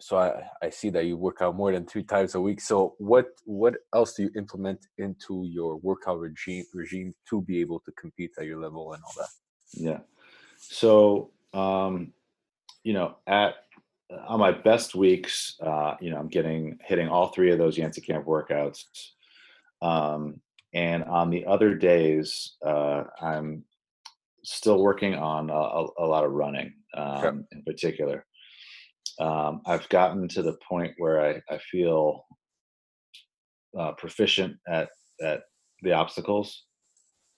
[0.00, 2.60] So I, I see that you work out more than three times a week.
[2.60, 7.80] So what what else do you implement into your workout regime regime to be able
[7.80, 9.28] to compete at your level and all that?
[9.72, 9.98] yeah.
[10.58, 12.12] So um,
[12.84, 13.56] you know, at
[14.26, 18.00] on my best weeks, uh, you know, I'm getting hitting all three of those Yancy
[18.00, 18.84] Camp workouts.
[19.82, 20.40] Um,
[20.72, 23.64] and on the other days, uh, I'm
[24.44, 27.38] still working on a, a, a lot of running um, Okay.
[27.52, 28.24] in particular.
[29.20, 32.24] Um, I've gotten to the point where I, I feel
[33.78, 34.88] uh, proficient at
[35.22, 35.42] at
[35.82, 36.64] the obstacles.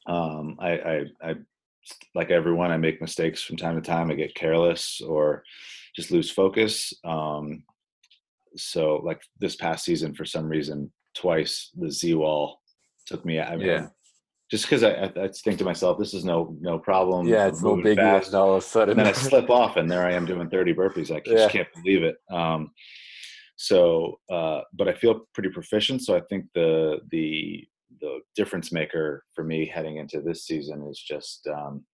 [0.07, 1.35] Um, I, I, I,
[2.14, 4.11] like everyone, I make mistakes from time to time.
[4.11, 5.43] I get careless or
[5.95, 6.93] just lose focus.
[7.05, 7.64] Um,
[8.57, 12.61] so, like this past season, for some reason, twice the Z wall
[13.07, 13.40] took me.
[13.40, 13.87] I mean, Yeah.
[14.51, 17.29] Just because I, I, I think to myself, this is no no problem.
[17.29, 18.17] Yeah, it's no big deal.
[18.17, 20.51] And all of a sudden, and then I slip off, and there I am doing
[20.51, 21.15] 30 burpees.
[21.15, 21.49] I just Yeah.
[21.49, 22.17] can't believe it.
[22.31, 22.73] Um,
[23.57, 26.03] so, uh, but I feel pretty proficient.
[26.03, 27.65] So I think the the
[28.01, 31.85] the difference maker for me heading into this season is just um,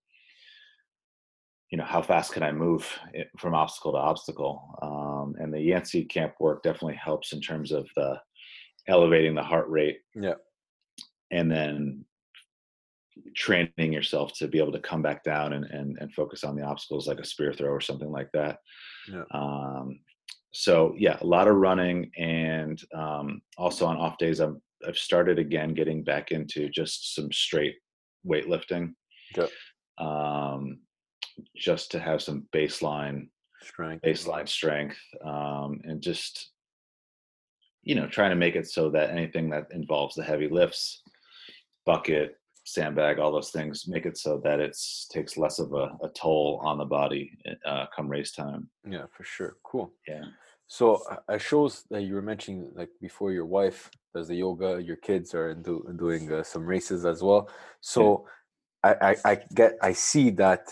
[1.70, 4.62] you know how fast can I move it from obstacle to obstacle.
[4.80, 8.18] Um, and the Yancy camp work definitely helps in terms of the
[8.88, 10.34] elevating the heart rate yeah,
[11.32, 12.04] and then
[13.34, 16.62] training yourself to be able to come back down and, and, and focus on the
[16.62, 18.58] obstacles like a spear throw or something like that.
[19.10, 19.24] Yeah.
[19.32, 20.00] Um,
[20.52, 25.38] so yeah, a lot of running and um, also on off days, I'm, I've started
[25.38, 27.76] again getting back into just some straight
[28.26, 28.92] weightlifting.
[29.36, 29.52] Okay.
[29.98, 30.78] Um,
[31.54, 33.28] just to have some baseline
[33.62, 34.02] strength.
[34.04, 36.50] baseline strength um, and just
[37.82, 41.02] you know trying to make it so that anything that involves the heavy lifts
[41.84, 46.08] bucket sandbag all those things make it so that it's takes less of a, a
[46.14, 49.56] toll on the body uh, come race time Yeah, for sure.
[49.62, 49.92] Cool.
[50.06, 50.24] yeah
[50.66, 54.82] So uh, it shows that you were mentioning like before your wife does the yoga,
[54.82, 57.48] your kids are do, doing uh, some races as well.
[57.80, 58.26] So
[58.82, 60.64] I, I I get I see that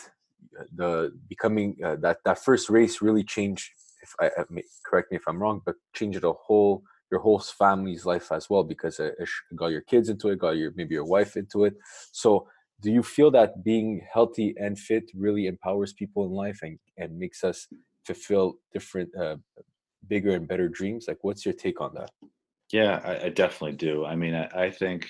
[0.58, 3.70] uh, the becoming uh, that that first race really changed.
[4.02, 7.38] If I, I may, correct me if I'm wrong, but changed the whole your whole
[7.38, 10.94] family's life as well because it, it got your kids into it, got your maybe
[10.94, 11.74] your wife into it.
[12.12, 12.48] So
[12.80, 17.18] do you feel that being healthy and fit really empowers people in life and and
[17.18, 17.68] makes us
[18.04, 19.36] fulfill different uh,
[20.08, 21.06] bigger and better dreams?
[21.08, 22.10] Like what's your take on that?
[22.72, 24.04] Yeah i, I definitely do.
[24.04, 25.08] I mean I, I think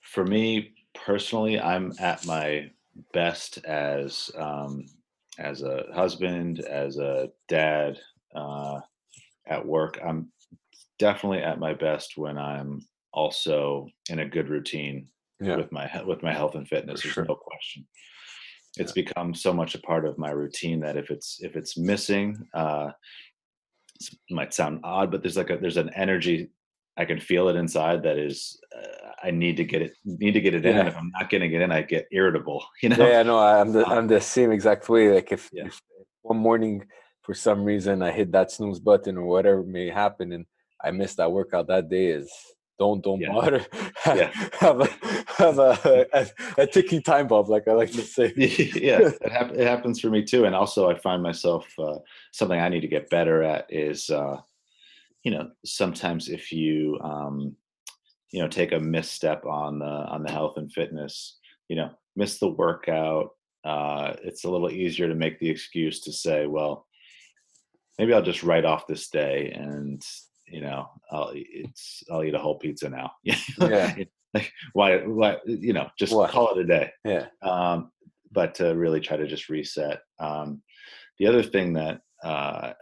[0.00, 2.70] for me personally i'm at my
[3.12, 4.84] best as um,
[5.38, 7.98] as a husband as a dad
[8.34, 8.80] uh,
[9.46, 9.98] at work.
[10.04, 10.30] I'm
[11.00, 12.80] definitely at my best when i'm
[13.12, 15.08] also in a good routine
[15.40, 15.56] yeah.
[15.56, 17.24] with my with my health and fitness For there's sure.
[17.24, 17.86] no question.
[18.76, 22.26] It's become so much a part of my routine that if it's if it's missing
[22.54, 22.90] uh
[24.00, 26.50] it might sound odd but there's like a there's an energy
[26.96, 30.40] i can feel it inside that is uh, i need to get it need to
[30.40, 32.96] get it in and if i'm not getting it in i get irritable you know?
[32.98, 35.66] Yeah, yeah no i'm the Uh, i'm the same exact way like if, Yeah.
[35.66, 35.80] if
[36.22, 36.74] one morning
[37.24, 40.46] for some reason i hit that snooze button or whatever may happen and
[40.84, 42.30] i missed that workout that day is
[42.78, 43.32] don't don't Yeah.
[43.32, 43.66] bother
[44.06, 44.30] Yeah.
[44.60, 44.88] have a
[45.36, 46.26] have a, a,
[46.62, 50.08] a ticking time bomb like i like to say yeah it, hap- it happens for
[50.10, 51.98] me too and also i find myself uh,
[52.32, 54.36] something i need to get better at is uh,
[55.24, 57.54] you know sometimes if you um,
[58.32, 61.38] you know take a misstep on the on the health and fitness
[61.68, 63.30] you know miss the workout
[63.64, 66.86] uh, it's a little easier to make the excuse to say well
[67.98, 70.02] maybe i'll just write off this day and
[70.50, 73.94] you know i'll it's i'll eat a whole pizza now Yeah.
[74.34, 76.30] like why why you know just What?
[76.30, 77.90] call it a day yeah um,
[78.32, 80.00] but to really try to just reset.
[80.20, 80.62] Um,
[81.18, 82.72] the other thing that uh,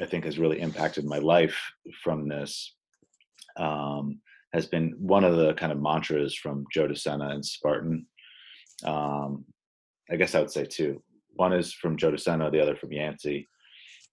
[0.00, 1.56] I think has really impacted my life
[2.02, 2.74] from this
[3.56, 4.20] um,
[4.52, 8.06] has been one of the kind of mantras from Joe DeSena and Spartan.
[8.84, 9.44] Um,
[10.10, 11.00] I guess I would say two.
[11.34, 13.48] One is from Joe DeSena, the other from Yancy.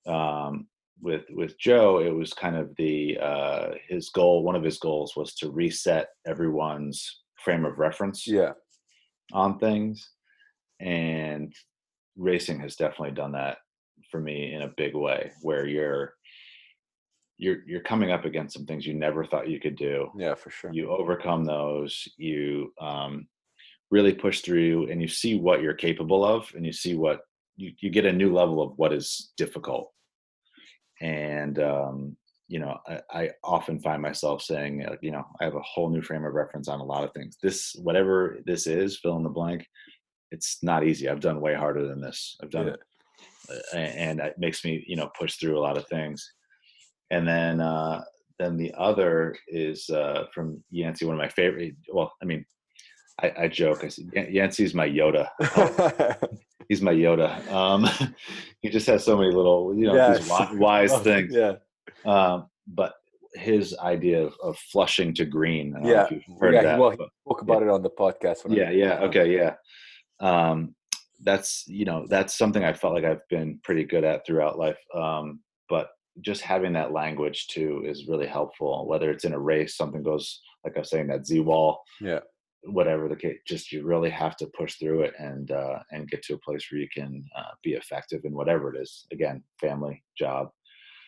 [0.05, 0.67] Um,
[1.01, 4.43] with with Joe, it was kind of the uh, his goal.
[4.43, 8.51] One of his goals was to reset everyone's frame of reference yeah.
[9.33, 10.09] on things
[10.79, 11.53] and
[12.17, 13.57] racing has definitely done that
[14.11, 16.13] for me in a big way where you're
[17.37, 20.09] you're you're coming up against some things you never thought you could do.
[20.17, 20.71] Yeah for sure.
[20.73, 23.27] You overcome those you um,
[23.91, 27.21] really push through and you see what you're capable of and you see what
[27.55, 29.91] you, you get a new level of what is difficult
[31.01, 32.15] and um,
[32.47, 36.01] you know I, I often find myself saying you know i have a whole new
[36.01, 37.37] frame of reference on a lot of things.
[37.41, 39.65] This whatever this is fill in the blank
[40.31, 41.09] it's not easy.
[41.09, 42.37] I've done way harder than this.
[42.41, 42.73] I've done Yeah.
[42.73, 42.79] it
[43.73, 46.33] and it makes me you know push through a lot of things.
[47.11, 48.03] And then uh
[48.37, 52.45] then the other is uh from yancy one of my favorite well i mean
[53.21, 55.29] i, I joke i said "Yan- yancy's my yoda
[56.69, 57.87] he's my yoda um
[58.61, 60.27] he just has so many little you know Yes.
[60.27, 61.53] wi- wise things yeah
[62.05, 62.93] um, but
[63.33, 65.75] his idea of, of flushing to green.
[65.83, 66.07] yeah,
[66.41, 66.61] yeah.
[66.63, 67.67] That, well, he spoke about yeah.
[67.67, 68.37] it on the podcast.
[68.49, 69.55] yeah, yeah, okay, yeah.
[70.19, 70.75] Um,
[71.23, 74.77] that's you know that's something I felt like I've been pretty good at throughout life.
[74.95, 75.89] Um, but
[76.21, 78.87] just having that language too is really helpful.
[78.87, 81.81] Whether it's in a race, something goes like I was saying that Z wall.
[82.01, 82.19] Yeah.
[82.63, 86.23] Whatever the case, just you really have to push through it and uh, and get
[86.23, 89.05] to a place where you can uh, be effective in whatever it is.
[89.11, 90.49] Again, family, job,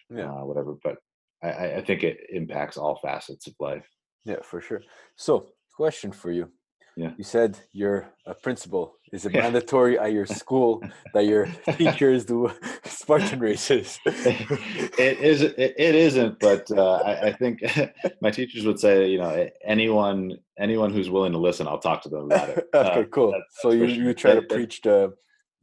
[0.10, 0.78] yeah, uh, whatever.
[0.84, 0.96] But
[1.44, 3.86] I, I think it impacts all facets of life.
[4.24, 4.82] Yeah, for sure.
[5.18, 6.50] So, question for you:
[6.98, 7.12] yeah.
[7.18, 8.96] You said you're a principal.
[9.12, 10.82] Is it mandatory at your school
[11.14, 12.52] that your teachers do
[12.86, 14.00] Spartan races?
[14.06, 15.42] it is.
[15.42, 17.62] It, it isn't, but uh, I, I, think
[18.22, 22.10] my teachers would say, you know, anyone anyone who's willing to listen, I'll talk to
[22.10, 22.68] them about it.
[22.74, 23.32] okay, uh, cool.
[23.32, 25.14] That, so you, you try to preach the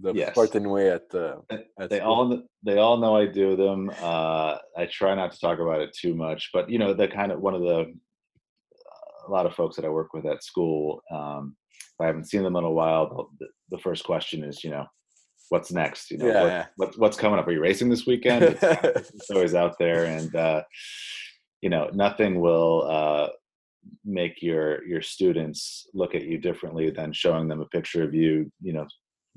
[0.00, 0.32] the yes.
[0.32, 1.42] Spartan way at the.
[1.50, 2.08] At they school.
[2.08, 3.90] all they all know I do them.
[4.00, 7.32] Uh, I try not to talk about it too much, but you know, the kind
[7.32, 7.94] of one of the
[9.28, 12.42] a lot of folks that I work with at school, um, if I haven't seen
[12.42, 14.86] them in a while, the, the first question is, you know,
[15.50, 16.10] what's next?
[16.10, 16.66] You know, yeah, what, yeah.
[16.76, 17.46] What, what's coming up?
[17.46, 18.44] Are you racing this weekend?
[18.44, 18.62] It's,
[19.12, 20.62] it's always out there, and uh,
[21.60, 23.28] you know, nothing will uh,
[24.04, 28.50] make your your students look at you differently than showing them a picture of you,
[28.60, 28.86] you know,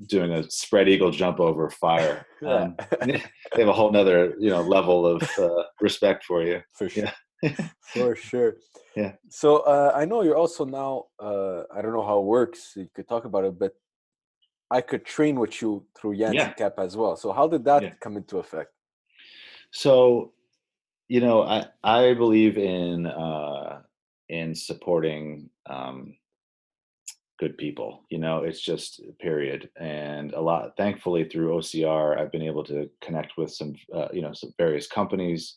[0.08, 2.26] doing a spread eagle jump over fire.
[2.42, 2.74] Um,
[3.06, 3.22] they
[3.56, 6.60] have a whole nother, you know, level of uh, respect for you.
[6.74, 7.04] For sure.
[7.04, 7.12] Yeah.
[7.80, 8.56] for sure.
[8.96, 9.12] Yeah.
[9.28, 11.06] So uh, I know you're also now.
[11.18, 12.72] Uh, I don't know how it works.
[12.76, 13.72] You could talk about it, but
[14.70, 16.52] I could train with you through Yancy yeah.
[16.52, 17.16] Camp as well.
[17.16, 17.92] So how did that yeah.
[18.00, 18.70] come into effect?
[19.70, 20.32] So,
[21.08, 23.82] you know, I I believe in uh,
[24.28, 26.14] in supporting um,
[27.42, 28.04] good people.
[28.08, 29.68] You know, it's just period.
[29.76, 34.22] And a lot, thankfully, through OCR, I've been able to connect with some, uh, you
[34.22, 35.56] know, some various companies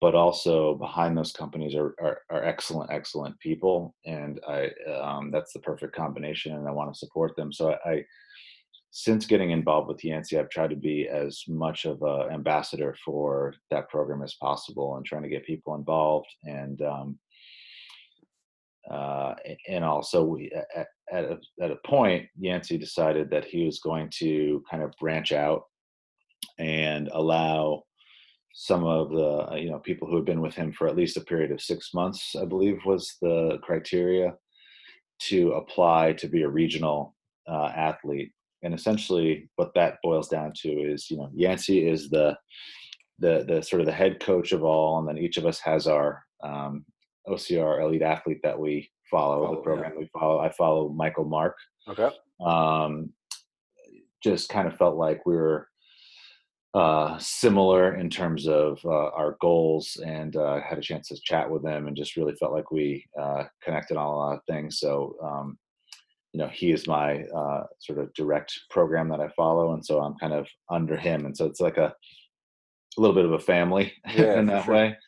[0.00, 3.94] but also behind those companies are, are, are excellent, excellent people.
[4.04, 7.52] And I, um, that's the perfect combination and I want to support them.
[7.52, 8.04] So I, I
[8.90, 13.54] since getting involved with Yancy, I've tried to be as much of an ambassador for
[13.70, 16.28] that program as possible and trying to get people involved.
[16.44, 17.18] And, um,
[18.90, 19.34] uh,
[19.68, 24.10] and also we, at, at, a, at a point, Yancy decided that he was going
[24.18, 25.64] to kind of branch out
[26.58, 27.82] and allow
[28.58, 31.16] some of the uh, you know people who have been with him for at least
[31.18, 34.32] a period of six months i believe was the criteria
[35.18, 37.14] to apply to be a regional
[37.48, 38.32] uh, athlete.
[38.62, 42.36] And essentially what that boils down to is you know yancy is the
[43.18, 45.86] the the sort of the head coach of all and then each of us has
[45.86, 46.84] our um,
[47.28, 50.00] ocr elite athlete that we follow, follow the program yeah.
[50.00, 50.40] we follow.
[50.40, 51.56] I follow michael mark.
[51.88, 52.10] Okay.
[52.44, 53.12] Um,
[54.24, 55.68] just kind of felt like we were
[56.76, 61.50] uh, similar in terms of uh, our goals and uh, had a chance to chat
[61.50, 64.78] with him and just really felt like we uh, connected on a lot of things.
[64.78, 65.56] So, um,
[66.34, 69.72] you know, he is my uh, sort of direct program that I follow.
[69.72, 71.24] And so I'm kind of under him.
[71.24, 71.94] And so it's like a,
[72.98, 74.74] a little bit of a family yeah, in that sure.
[74.74, 74.98] way.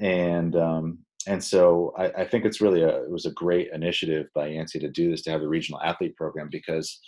[0.00, 0.98] And, um,
[1.28, 4.80] and so I, I, think it's really a, it was a great initiative by Yancy
[4.80, 6.98] to do this, to have the regional athlete program because,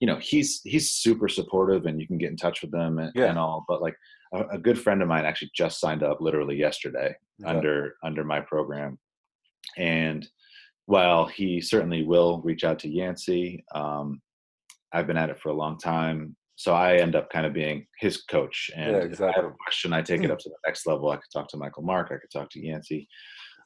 [0.00, 3.12] you know he's he's super supportive and you can get in touch with them and,
[3.14, 3.26] yeah.
[3.26, 3.96] and all but like
[4.34, 7.50] a, a, good friend of mine actually just signed up literally yesterday okay.
[7.50, 8.98] under under my program
[9.76, 10.28] and
[10.86, 14.20] while he certainly will reach out to yancy um,
[14.92, 17.86] i've been at it for a long time so i end up kind of being
[17.98, 19.28] his coach and yeah, exactly.
[19.28, 21.30] if i have a question i take it up to the next level i could
[21.32, 23.08] talk to michael mark i could talk to yancy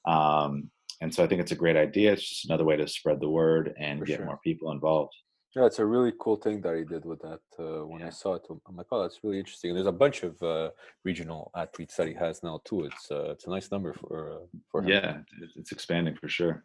[0.07, 3.21] um, and so i think it's a great idea it's just another way to spread
[3.21, 4.27] the word and for get sure.
[4.27, 5.15] more people involved
[5.57, 7.41] yeah, it's a really cool thing that he did with that.
[7.59, 9.71] Uh, when I saw it, I'm like, oh, that's really interesting.
[9.71, 10.71] And there's a bunch of uh,
[11.05, 12.85] regional athletes that he has now too.
[12.85, 14.89] It's uh, it's a nice number for uh, for him.
[14.89, 15.19] Yeah,
[15.57, 16.65] it's expanding for sure.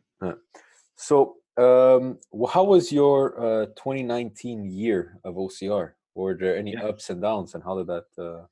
[0.95, 2.19] So, um,
[2.51, 5.91] how was your uh, 2019 year of OCR?
[6.13, 6.85] Were there any yeah.
[6.85, 8.45] ups and downs, and how did that uh,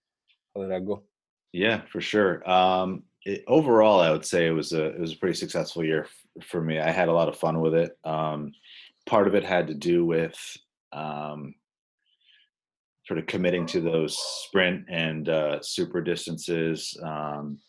[0.55, 1.03] how did that go?
[1.51, 2.49] Yeah, for sure.
[2.49, 6.05] Um, it, overall, I would say it was a it was a pretty successful year
[6.05, 6.79] f- for me.
[6.79, 7.97] I had a lot of fun with it.
[8.03, 8.51] Um,
[9.05, 10.35] part of it had to do with
[10.91, 11.55] um,
[13.05, 16.97] sort of committing to those sprint and uh, super distances.
[17.03, 17.59] Um,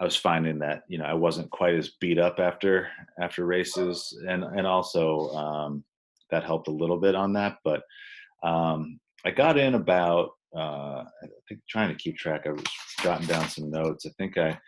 [0.00, 2.88] I was finding that you know I wasn't quite as beat up after
[3.20, 5.84] after races, and and also um,
[6.30, 7.58] that helped a little bit on that.
[7.64, 7.82] But
[8.44, 12.46] um, I got in about uh, I think trying to keep track.
[12.46, 12.64] I was
[13.02, 14.06] jotting down some notes.
[14.06, 14.58] I think I, I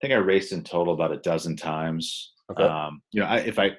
[0.00, 2.32] think I raced in total about a dozen times.
[2.50, 2.62] Okay.
[2.62, 3.72] Um, you know, I, if I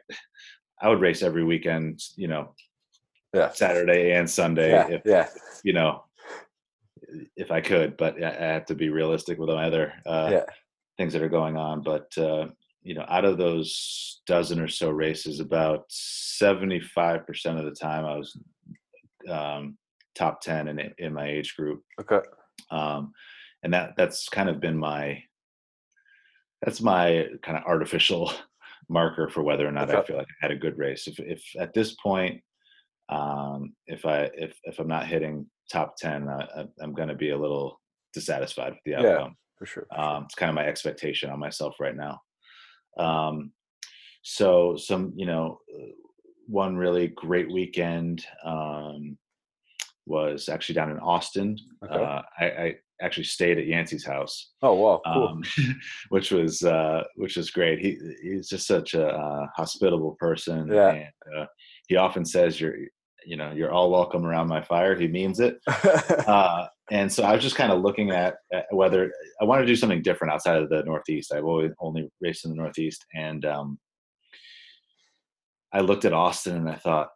[0.81, 2.53] I would race every weekend, you know,
[3.33, 3.51] yeah.
[3.51, 4.71] Saturday and Sunday.
[4.71, 5.27] Yeah, if, yeah.
[5.63, 6.03] you know,
[7.35, 10.43] if I could, but I have to be realistic with my other uh, yeah.
[10.97, 11.81] things that are going on.
[11.81, 12.47] But uh,
[12.83, 18.05] you know, out of those dozen or so races, about seventy-five percent of the time,
[18.05, 18.37] I was
[19.29, 19.77] um,
[20.15, 21.83] top ten in in my age group.
[21.99, 22.19] Okay.
[22.71, 23.13] Um,
[23.63, 25.23] and that that's kind of been my
[26.61, 28.31] that's my kind of artificial
[28.89, 29.93] marker for whether or not.
[29.93, 31.07] I feel like I had a good race.
[31.07, 32.41] If if at this point,
[33.09, 37.31] um, if I if if I'm not hitting top ten, I, I'm going to be
[37.31, 37.81] a little
[38.13, 39.13] dissatisfied with the Yeah.
[39.13, 39.35] outcome.
[39.57, 39.87] For sure.
[39.89, 40.03] for sure.
[40.03, 42.21] Um, it's kind of my expectation on myself right now.
[42.97, 43.51] Um,
[44.21, 45.59] so some, you know,
[46.47, 49.17] one really great weekend um,
[50.05, 51.57] was actually down in Austin.
[51.83, 51.93] Okay.
[51.95, 55.01] Uh, I, I actually stayed at Yancy's house, oh wow.
[55.13, 55.27] Cool.
[55.27, 55.43] um,
[56.09, 57.79] which was uh, which was great.
[57.79, 60.67] He he's just such a uh, hospitable person.
[60.71, 60.89] Yeah.
[60.91, 61.05] And,
[61.37, 61.45] uh,
[61.87, 62.75] he often says, "You're,
[63.25, 65.57] you know, you're all welcome around my fire." He means it.
[66.27, 69.67] Uh, and so I was just kind of looking at, at whether I wanted to
[69.67, 71.33] do something different outside of the Northeast.
[71.33, 73.77] I've always only raced in the Northeast, and um,
[75.73, 77.09] I looked at Austin and I thought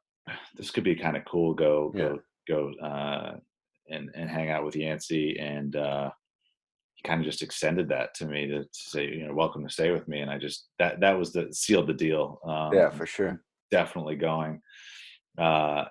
[0.55, 1.53] this could be kind of cool.
[1.53, 2.15] Go Yeah.
[2.47, 3.38] go go uh,
[3.91, 6.09] and and hang out with Yancy, and uh,
[6.95, 9.91] he kind of just extended that to me to, say, you know, welcome to stay
[9.91, 10.21] with me.
[10.21, 12.39] And I just that that was the sealed the deal.
[12.45, 13.41] Um, yeah, for sure.
[13.69, 14.61] definitely going.
[15.37, 15.85] Uh,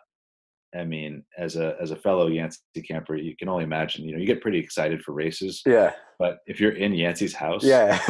[0.74, 4.04] I mean, as a as a fellow Yancy camper, you can only imagine.
[4.04, 5.92] You know, you get pretty excited for races, Yeah.
[6.18, 7.98] but if you're in Yancy's house, Yeah.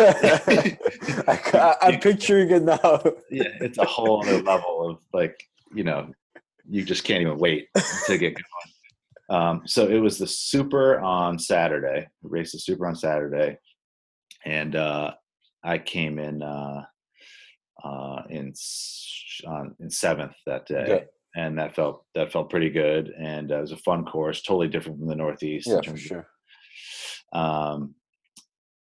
[1.27, 3.03] I, am picturing it now.
[3.31, 5.43] yeah, it's a whole other level of like,
[5.75, 6.11] you know,
[6.69, 7.69] you just can't even wait
[8.07, 8.75] to get going.
[9.31, 12.09] Um, so it was the Super on Saturday.
[12.23, 13.59] We raced the Super on Saturday,
[14.45, 15.13] and uh,
[15.63, 16.83] I came in uh,
[17.85, 18.53] uh, in
[19.47, 20.85] on, in seventh that day.
[20.89, 21.43] Yeah.
[21.43, 24.67] and that felt that felt pretty good and uh, it was a fun course totally
[24.69, 26.27] different from the northeast in Yeah, for terms of- sure.
[27.33, 27.95] um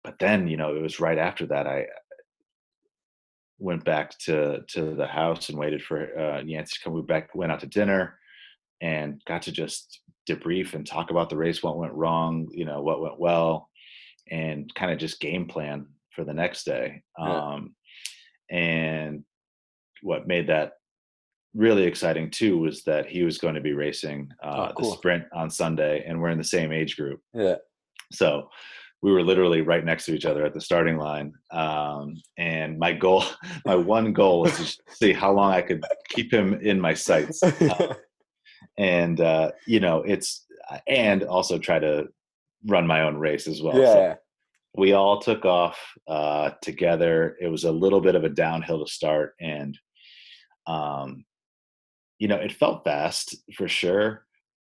[0.03, 1.85] but then you know it was right after that i
[3.59, 7.53] went back to to the house and waited for uh Yancy to come back went
[7.53, 8.19] out to dinner
[8.81, 12.83] and got to just debrief and talk about the race what went wrong you know
[12.83, 13.69] what went well
[14.31, 17.53] and kind of just game plan for the next day Yeah.
[17.55, 17.75] um
[18.51, 19.25] and
[20.03, 20.73] what made that
[21.55, 24.91] really exciting too was that he was going to be racing uh, Oh, cool.
[24.91, 27.21] the sprint on Sunday, and we're in the same age group.
[27.35, 27.57] Yeah.
[28.13, 28.49] So
[29.03, 31.33] we were literally right next to each other at the starting line.
[31.53, 33.25] Um, and my goal,
[33.67, 37.41] my one goal was to see how long I could keep him in my sights.
[37.61, 37.95] Uh,
[38.79, 40.47] and, uh, you know, it's,
[40.87, 42.09] and also try to
[42.67, 43.79] run my own race as well.
[43.79, 43.93] yeah.
[44.15, 44.17] So
[44.77, 47.37] we all took off uh, together.
[47.41, 49.77] It was a little bit of a downhill to start, and
[50.67, 51.25] um,
[52.19, 54.25] you know, it felt fast for sure.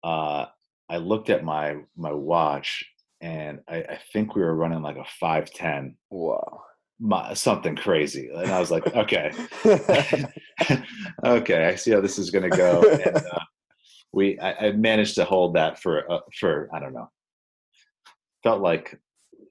[0.05, 0.47] Uh,
[0.91, 2.85] I looked at my my watch,
[3.21, 6.63] and I, I think we were running like a five ten, Wow.
[7.35, 9.33] something crazy, and I was like, okay,
[11.25, 12.83] okay, I see how this is going to go.
[12.83, 13.39] And, uh,
[14.17, 17.09] we I, I managed to hold that for uh, for I don't know.
[18.43, 18.99] Felt like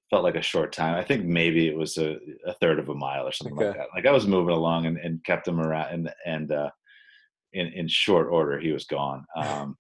[0.10, 0.96] felt like a short time.
[0.96, 3.88] I think maybe it was a, a third of a mile or something like that.
[3.96, 6.70] Like I was moving along and, and kept him around and and uh,
[7.54, 9.24] in in short order he was gone.
[9.38, 9.78] Um,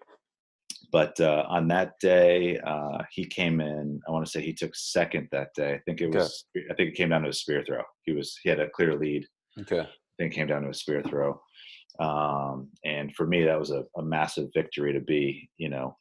[0.91, 3.99] but uh, on that day uh, he came in.
[4.07, 5.73] I want to say he took second that day.
[5.73, 6.19] I think it Okay.
[6.19, 6.45] was.
[6.55, 7.81] I think it came down to a spear throw.
[8.03, 9.25] He was he had a clear lead
[9.59, 9.87] okay.
[10.19, 11.41] then it came down to a spear throw.
[11.99, 15.97] Um, and for me, that was a, a massive victory to be, you know,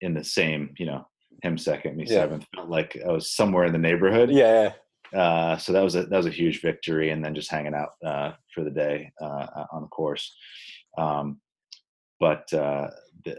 [0.00, 1.06] in the same, you know,
[1.42, 2.14] him second, me Yeah.
[2.22, 2.46] seventh.
[2.54, 4.30] Felt like I was somewhere in the neighborhood.
[4.30, 4.72] Yeah.
[5.14, 7.90] Uh, so that was a that was a huge victory, and then just hanging out
[8.06, 10.32] uh, for the day uh, on the course.
[10.98, 11.40] Um,
[12.20, 12.88] but uh,
[13.24, 13.36] the,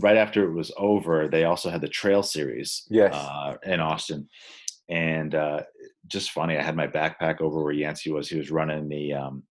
[0.00, 3.14] right after it was over, they also had the trail series Yes.
[3.14, 4.28] uh, in Austin,
[4.88, 5.62] and uh,
[6.08, 6.58] just funny.
[6.58, 8.28] I had my backpack over where Yancy was.
[8.28, 9.44] He was running the, um,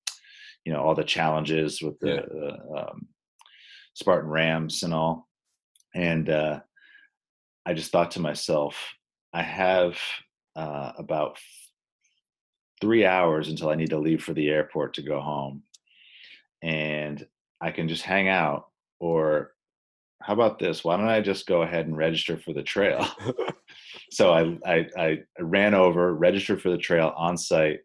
[0.66, 2.76] you know, all the challenges with the Yeah.
[2.78, 3.08] uh, um,
[3.94, 5.28] Spartan Rams and all,
[5.94, 6.62] and uh,
[7.66, 8.94] I just thought to myself,
[9.34, 9.98] I have
[10.56, 11.38] uh, about
[12.82, 15.64] three hours until I need to leave for the airport to go home,
[16.62, 17.26] and
[17.62, 18.68] I can just hang out.
[19.00, 19.52] Or
[20.22, 20.84] how about this?
[20.84, 23.06] Why don't I just go ahead and register for the trail?
[24.12, 27.82] so I, I I ran over, registered for the trail on site,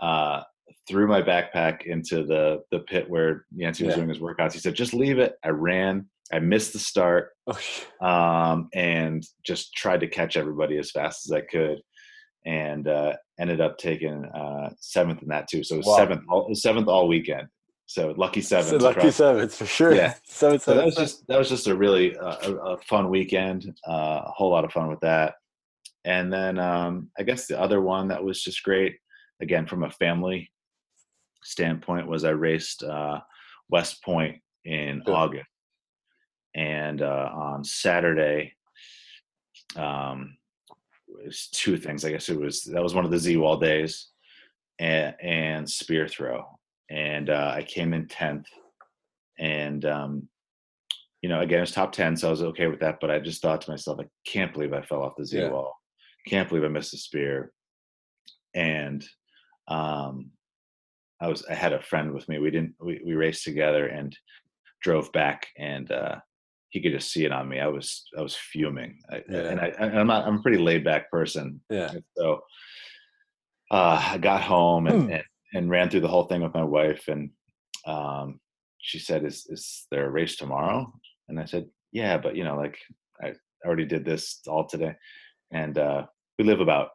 [0.00, 0.42] uh,
[0.88, 3.96] threw my backpack into the the pit where Yancy was Yeah.
[3.96, 4.52] doing his workouts.
[4.54, 6.08] He said, "Just leave it." I ran.
[6.32, 11.32] I missed the start oh, um, and just tried to catch everybody as fast as
[11.32, 11.80] I could,
[12.44, 15.62] and uh, ended up taking uh, seventh in that too.
[15.64, 15.96] So it was Wow.
[15.96, 17.48] seventh, all, seventh all weekend.
[17.86, 18.68] So lucky sevens.
[18.68, 19.94] So lucky across- sevens for sure.
[19.94, 20.14] Yeah.
[20.26, 23.64] So that was just that was just a really uh, a, a fun weekend.
[23.88, 25.34] Uh, a whole lot of fun with that.
[26.04, 28.96] And then um, I guess the other one that was just great,
[29.40, 30.50] again from a family
[31.42, 33.20] standpoint, was I raced uh,
[33.68, 35.12] West Point in Good.
[35.14, 35.46] August,
[36.54, 38.54] and uh, on Saturday,
[39.76, 40.36] um,
[41.20, 42.04] it was two things.
[42.04, 44.08] I guess it was that was one of the Z Wall days,
[44.78, 46.44] and, and spear throw,
[46.90, 48.46] and uh, I came in tenth,
[49.38, 50.28] and um,
[51.22, 52.98] you know, again, it was top 10, so I was okay with that.
[53.00, 55.48] But I just thought to myself, I can't believe I fell off the Z Yeah.
[55.50, 55.74] wall.
[56.28, 57.52] Can't believe I missed the spear.
[58.54, 59.04] And
[59.66, 60.30] um,
[61.20, 62.38] I was, I had a friend with me.
[62.38, 64.16] We didn't, we, we raced together and
[64.82, 66.16] drove back, and uh,
[66.70, 67.58] he could just see it on me.
[67.60, 68.98] I was, I was fuming.
[69.10, 69.40] I, Yeah.
[69.50, 71.60] And I, I'm not, I'm a pretty laid back person.
[71.70, 71.90] Yeah.
[71.90, 72.40] And so
[73.70, 75.10] uh, I got home and, Hmm.
[75.12, 75.22] and,
[75.54, 77.08] and ran through the whole thing with my wife.
[77.08, 77.30] And
[77.86, 78.38] um,
[78.78, 80.92] she said, is, is there a race tomorrow?
[81.28, 82.78] And I said, yeah, but you know, like
[83.22, 83.32] I
[83.66, 84.94] already did this all today.
[85.50, 86.04] And uh,
[86.38, 86.90] we live about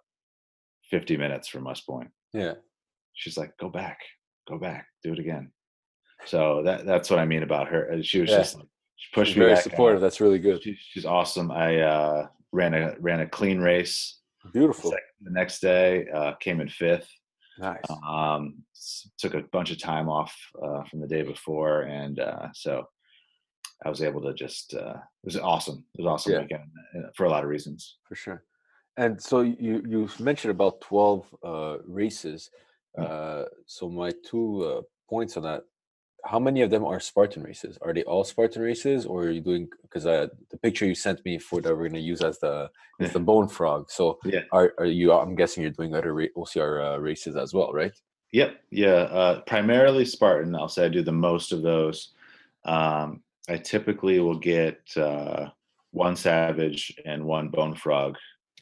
[0.92, 2.10] 50 minutes from West Point.
[2.32, 2.54] Yeah.
[3.14, 4.00] She's like, go back,
[4.48, 5.52] go back, do it again.
[6.26, 8.02] So that that's what I mean about her.
[8.04, 8.38] She was Yeah.
[8.38, 8.58] just
[8.96, 10.02] she pushed She's me very supportive.
[10.02, 10.64] That's really good.
[10.64, 11.52] She, she's awesome.
[11.52, 14.20] I uh, ran a ran a clean race.
[14.54, 14.92] Beautiful.
[15.22, 17.10] The next day, uh, came in fifth.
[17.60, 17.84] Nice.
[18.08, 18.64] Um,
[19.20, 22.88] took a bunch of time off uh, from the day before, and uh, so
[23.86, 24.74] I was able to just.
[24.74, 25.86] Uh, it was awesome.
[25.98, 26.42] It was awesome Yeah.
[26.42, 26.64] weekend
[26.98, 27.98] uh, for a lot of reasons.
[28.08, 28.44] for sure.
[28.98, 32.50] And so you you mentioned about twelve uh, races.
[32.98, 33.10] Mm.
[33.10, 35.64] Uh, so my two uh, points on that.
[36.26, 37.78] How many of them are Spartan races?
[37.82, 39.68] Are they all Spartan races, or are you doing?
[39.82, 42.70] Because uh, the picture you sent me for that we're going to use as the
[43.00, 43.92] is the bone frog.
[43.92, 44.42] So Yeah.
[44.54, 45.12] are are you?
[45.12, 47.92] I'm guessing you're doing other OCR uh, races as well, right?
[48.32, 48.56] Yep.
[48.72, 48.88] Yeah.
[49.20, 50.56] Uh, primarily Spartan.
[50.56, 52.14] I'll say I do the most of those.
[52.64, 55.50] Um, I typically will get uh,
[55.92, 58.16] one Savage and one Bone Frog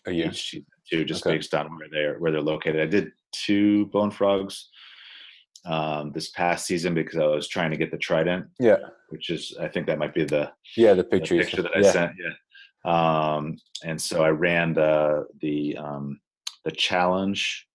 [0.07, 0.25] Are you?
[0.25, 1.36] each season too, just Okay.
[1.38, 2.82] based on where they're where they're located.
[2.82, 4.69] I did two Bone Frogs
[5.65, 8.77] um, this past season because I was trying to get the Trident, Yeah.
[9.09, 10.93] which is I think that might be the, Yeah.
[10.93, 11.36] The the picture.
[11.36, 11.91] you picture that I yeah.
[11.91, 12.11] sent.
[12.19, 12.34] Yeah.
[12.84, 16.19] Um, and so I ran the the um,
[16.65, 17.67] the challenge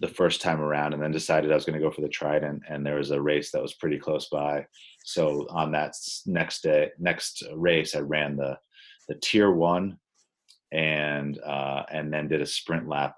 [0.00, 2.62] the first time around, and then decided I was going to go for the Trident.
[2.68, 4.66] And there was a race that was pretty close by.
[5.04, 5.94] So on that
[6.26, 8.58] next day, next race, I ran the
[9.08, 9.98] the tier one,
[10.72, 13.14] and uh, and then did a sprint lap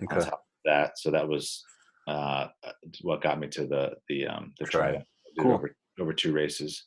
[0.00, 0.24] on Okay.
[0.28, 0.98] top of that.
[0.98, 1.62] So that was
[2.06, 2.48] uh,
[3.02, 5.04] what got me to the the um, the Trident.
[5.04, 5.06] Trident.
[5.26, 5.54] I did Cool.
[5.54, 6.84] over over two races.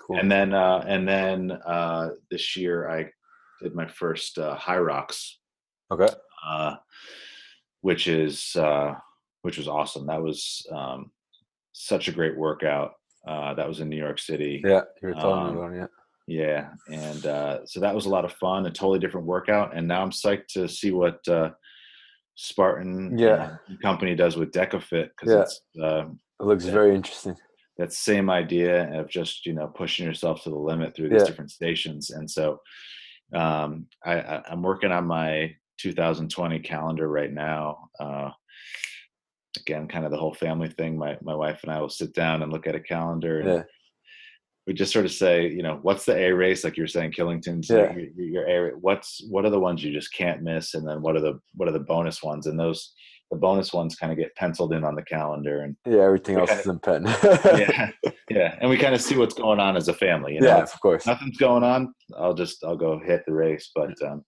[0.00, 0.18] Cool.
[0.18, 3.10] And then uh, and then uh, this year I
[3.62, 5.34] did my first uh, Hyrox,
[5.92, 6.08] okay.
[6.46, 6.76] uh,
[7.82, 8.94] which is uh,
[9.42, 10.06] which was awesome.
[10.06, 11.12] That was um,
[11.72, 12.94] such a great workout.
[13.26, 14.60] Uh, that was in New York City.
[14.64, 14.82] Yeah.
[15.00, 15.76] You were telling um, me about it.
[15.76, 15.86] Yeah.
[16.28, 19.76] Yeah, and uh, so that was a lot of fun, a totally different workout.
[19.76, 21.50] And now I'm psyched to see what uh,
[22.34, 23.56] Spartan Yeah.
[23.82, 25.42] company does with DEKA FIT because Yeah.
[25.42, 26.04] it's uh,
[26.40, 26.72] It looks yeah.
[26.72, 27.36] very interesting.
[27.78, 31.26] that same idea of just you know pushing yourself to the limit through these Yeah.
[31.26, 32.60] different stations and so
[33.34, 38.30] um I, I i'm working on my 2020 calendar right now uh
[39.58, 42.42] again kind of the whole family thing my my wife and i will sit down
[42.42, 43.64] and look at a calendar and.
[44.66, 47.68] We just sort of say you know what's the a race like you're saying killington's
[47.68, 47.92] Yeah.
[48.16, 51.16] your, your a what's what are the ones you just can't miss and then what
[51.16, 52.92] are the what are the bonus ones and those
[53.32, 56.02] the bonus ones kind of get penciled in on the calendar and Yeah.
[56.02, 57.04] Everything else is in pen.
[57.44, 57.90] yeah
[58.30, 60.62] yeah and we kind of see what's going on as a family you know yeah.
[60.62, 61.06] Of course.
[61.06, 64.22] nothing's going on i'll just i'll go hit the race but um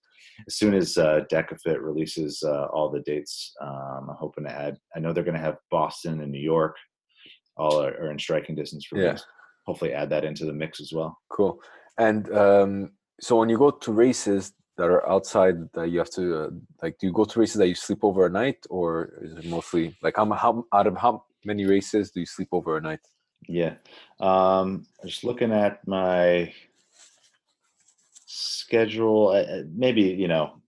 [0.48, 4.50] as soon as uh DEKA FIT releases uh, all the dates um i'm hoping to
[4.50, 6.74] add i know they're going to have boston and new york
[7.56, 9.12] all are, are in striking distance for Yeah.
[9.12, 9.18] me
[9.64, 11.60] hopefully add that into the mix as well Cool.
[11.98, 16.36] And um, so when you go to races that are outside, that you have to
[16.36, 16.50] uh,
[16.82, 19.44] like, do you go to races that you sleep over a night, or is it
[19.46, 23.00] mostly like how, how out of how many races do you sleep over a night?
[23.48, 23.74] yeah
[24.20, 26.52] um just looking at my
[28.26, 30.60] schedule uh, maybe you know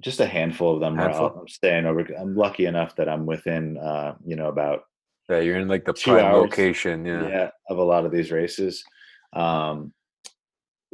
[0.00, 1.38] just a handful of them Handful?
[1.40, 4.84] I'm staying over i'm lucky enough that i'm within uh you know about
[5.28, 6.42] Yeah, you're in like the prime hours.
[6.42, 7.04] location.
[7.04, 7.28] Yeah.
[7.28, 7.50] yeah.
[7.68, 8.84] of a lot of these races
[9.34, 9.92] um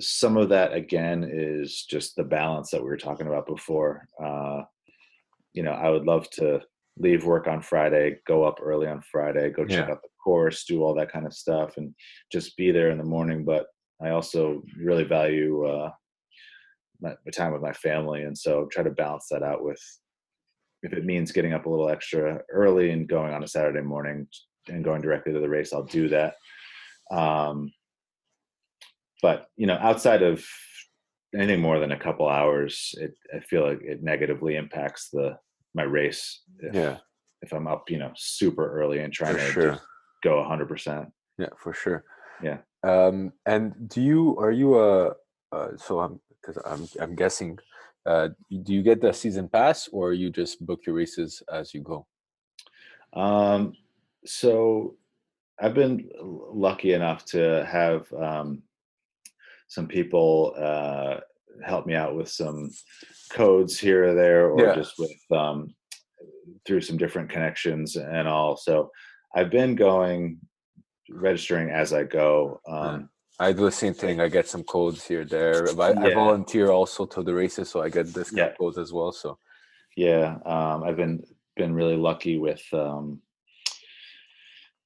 [0.00, 4.62] some of that again is just the balance that we were talking about before uh
[5.52, 6.60] you know i would love to
[6.96, 9.92] leave work on friday go up early on friday go check Yeah.
[9.92, 11.94] out the course do all that kind of stuff and
[12.32, 13.66] just be there in the morning but
[14.02, 15.90] i also really value uh
[17.02, 19.80] my, my time with my family and so try to balance that out with
[20.82, 24.26] if it means getting up a little extra early and going on a saturday morning
[24.68, 26.34] and going directly to the race, I'll do that.
[27.10, 27.72] Um,
[29.20, 30.44] but you know, outside of
[31.34, 35.36] anything more than a couple hours, it I feel like it negatively impacts the
[35.74, 36.42] my race.
[36.58, 36.98] If, yeah.
[37.40, 39.80] If I'm up, you know, super early and trying For to sure.
[40.22, 41.10] go 100%.
[41.38, 42.04] Yeah, for sure.
[42.40, 42.58] Yeah.
[42.84, 45.14] Um, and do you are you a
[45.52, 47.58] uh, so I'm because I'm I'm guessing
[48.06, 48.28] uh,
[48.62, 52.06] do you get the season pass or you just book your races as you go?
[53.12, 53.74] Um,
[54.24, 54.96] so
[55.60, 58.62] I've been lucky enough to have um,
[59.68, 61.20] some people uh,
[61.64, 62.70] help me out with some
[63.30, 64.74] codes here or there, or Yeah.
[64.74, 65.74] just with um,
[66.66, 68.56] through some different connections and all.
[68.56, 68.90] So
[69.34, 70.40] I've been going
[71.10, 72.60] registering as I go.
[72.66, 74.20] Um, I do the same thing.
[74.20, 75.64] I get some codes here there.
[75.74, 78.56] But I, I volunteer also to the races, so I get discount Yeah.
[78.58, 79.12] codes as well.
[79.12, 79.38] So
[79.96, 81.22] yeah um, i've been
[81.56, 83.20] been really lucky with um,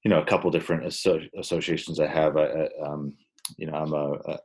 [0.02, 3.14] you know a couple different asso- associations i have I, I, um,
[3.56, 4.38] you know i'm a, a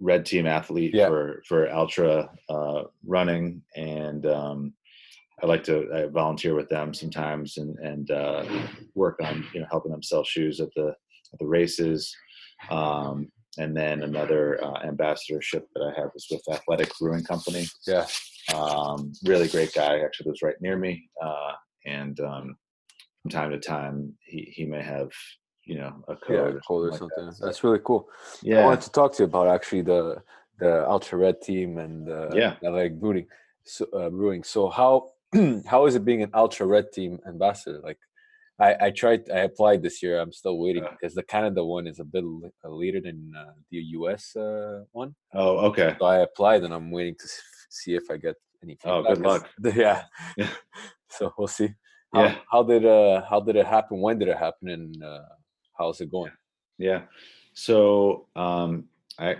[0.00, 1.06] red team athlete Yeah.
[1.06, 4.74] for for Altra uh, running and um,
[5.42, 8.44] i like to I volunteer with them sometimes and and uh,
[8.94, 10.88] work on you know helping them sell shoes at the
[11.32, 12.14] at the races
[12.70, 13.28] um,
[13.58, 18.06] and then another uh, ambassadorship that i have is with athletic brewing company yeah,
[18.54, 21.52] um, really great guy actually lives right near me uh,
[21.86, 22.56] and um,
[23.22, 25.10] from time to time he, he may have
[25.66, 27.26] you know a code yeah, or code or like something.
[27.26, 27.36] that.
[27.36, 28.08] So, That's really cool.
[28.42, 28.60] Yeah.
[28.60, 30.22] I wanted to talk to you about actually the
[30.58, 32.54] the Altra red team and uh, Yeah.
[32.62, 33.26] like brewing.
[33.64, 34.44] So uh, brewing.
[34.44, 35.10] So how
[35.66, 37.80] how is it being an ultra red team ambassador?
[37.82, 37.98] Like
[38.58, 40.18] I I tried I applied this year.
[40.20, 40.92] I'm still waiting Yeah.
[40.92, 42.24] because the Canada one is a bit
[42.64, 45.14] uh, later than uh, the US uh, one.
[45.34, 47.28] oh okay So I applied and I'm waiting to
[47.70, 48.76] see if I get any.
[48.84, 49.14] Oh, feedback.
[49.14, 49.76] good 'cause- luck.
[49.84, 50.02] Yeah.
[50.36, 50.50] Yeah.
[51.16, 51.70] so we'll see.
[52.14, 52.34] How, Yeah.
[52.52, 54.00] how did uh how did it happen?
[54.00, 54.68] When did it happen?
[54.76, 55.28] And uh,
[55.78, 56.32] how's it going?
[56.78, 57.02] yeah
[57.54, 58.70] so um,
[59.18, 59.30] I,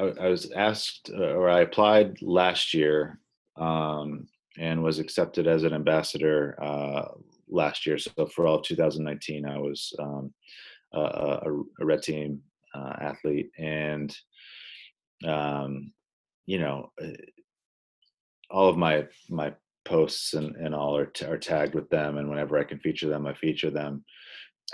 [0.00, 3.18] I I was asked uh, or I applied last year
[3.56, 4.28] um,
[4.66, 7.06] and was accepted as an ambassador uh,
[7.54, 7.98] last year.
[7.98, 10.32] So for all of 2019, I was um,
[10.92, 11.40] a, a,
[11.80, 12.40] a red team
[12.74, 14.14] uh, athlete, and
[15.26, 15.92] um,
[16.46, 17.08] you know, uh,
[18.50, 19.52] all of my my
[19.84, 23.08] posts and, and all are, t- are tagged with them, and whenever I can feature
[23.08, 24.04] them, I feature them.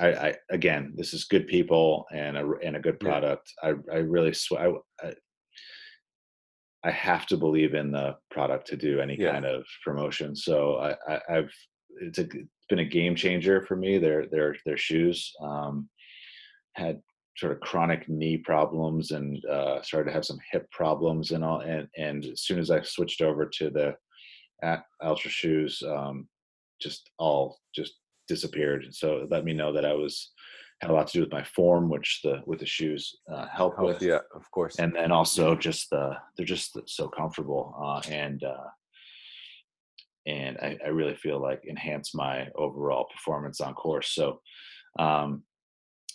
[0.00, 3.08] I, I again, this is good people and a and a good Yeah.
[3.08, 3.52] product.
[3.62, 4.70] I I really sw- I,
[5.02, 5.12] I
[6.82, 9.32] I have to believe in the product to do any Yeah.
[9.32, 10.34] kind of promotion.
[10.34, 11.52] So I, I I've
[12.00, 12.26] it's a
[12.70, 13.98] been a game changer for me.
[13.98, 15.90] Their their their shoes um,
[16.74, 17.00] had
[17.36, 21.60] sort of chronic knee problems and uh, started to have some hip problems and all.
[21.60, 23.94] And and as soon as I switched over to the
[24.62, 26.28] at Altra shoes, um,
[26.80, 27.94] just all just
[28.28, 28.86] disappeared.
[28.92, 30.32] So it let me know that I was
[30.80, 33.78] had a lot to do with my form, which the with the shoes uh, help
[33.78, 34.78] with yeah, of course.
[34.78, 38.68] and then also just the they're just so comfortable uh, and uh,
[40.26, 44.14] and I, I really feel like enhance my overall performance on course.
[44.14, 44.40] So
[44.98, 45.42] um,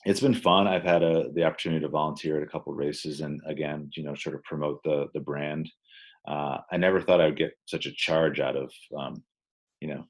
[0.05, 0.67] it's been fun.
[0.67, 4.15] I've had a the opportunity to volunteer at a couple races and again, you know,
[4.15, 5.69] sort of promote the the brand.
[6.27, 9.23] Uh, I never thought I would get such a charge out of um,
[9.81, 10.03] you know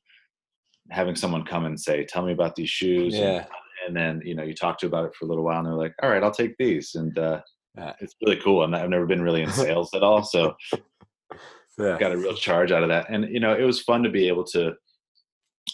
[0.91, 3.45] having someone come and say, "Tell me about these shoes." and- yeah,
[3.87, 5.73] and then you know you talk to about it for a little while and they're
[5.73, 7.39] like all right i'll take these and uh,
[7.77, 7.93] Yeah.
[7.99, 10.55] it's really cool not, i've never been really in sales at all so
[11.77, 13.07] yeah, got a real charge out of that.
[13.09, 14.73] And you know it was fun to be able to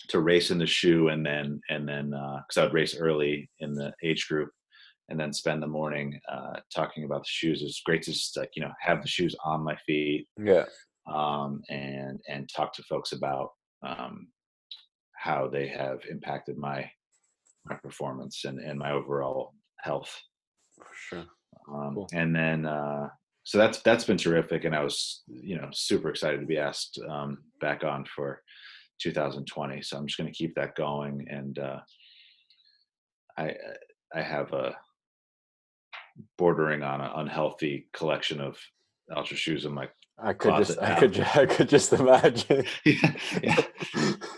[0.07, 3.73] to race in the shoe and then and then because i would race early in
[3.73, 4.49] the age group
[5.11, 7.61] and then spend the morning uh, talking about the shoes.
[7.61, 10.65] It's great to just like you know have the shoes on my feet yeah,
[11.11, 13.49] um, and and talk to folks about
[13.85, 14.29] um,
[15.17, 16.89] how they have impacted my
[17.65, 20.17] my performance and, and my overall health.
[20.77, 21.25] For sure.
[21.71, 22.07] um, Cool.
[22.13, 23.09] and then uh,
[23.43, 26.99] so that's that's been terrific and i was you know super excited to be asked
[27.09, 28.41] um, back on for
[29.01, 31.79] 2020 so i'm just going to keep that going and uh,
[33.37, 33.53] i
[34.15, 34.75] i have a
[36.37, 38.57] bordering on an unhealthy collection of
[39.15, 39.89] Altra shoes in my
[40.23, 42.63] I could just, closet I could, I could just imagine.
[42.85, 43.61] yeah, yeah.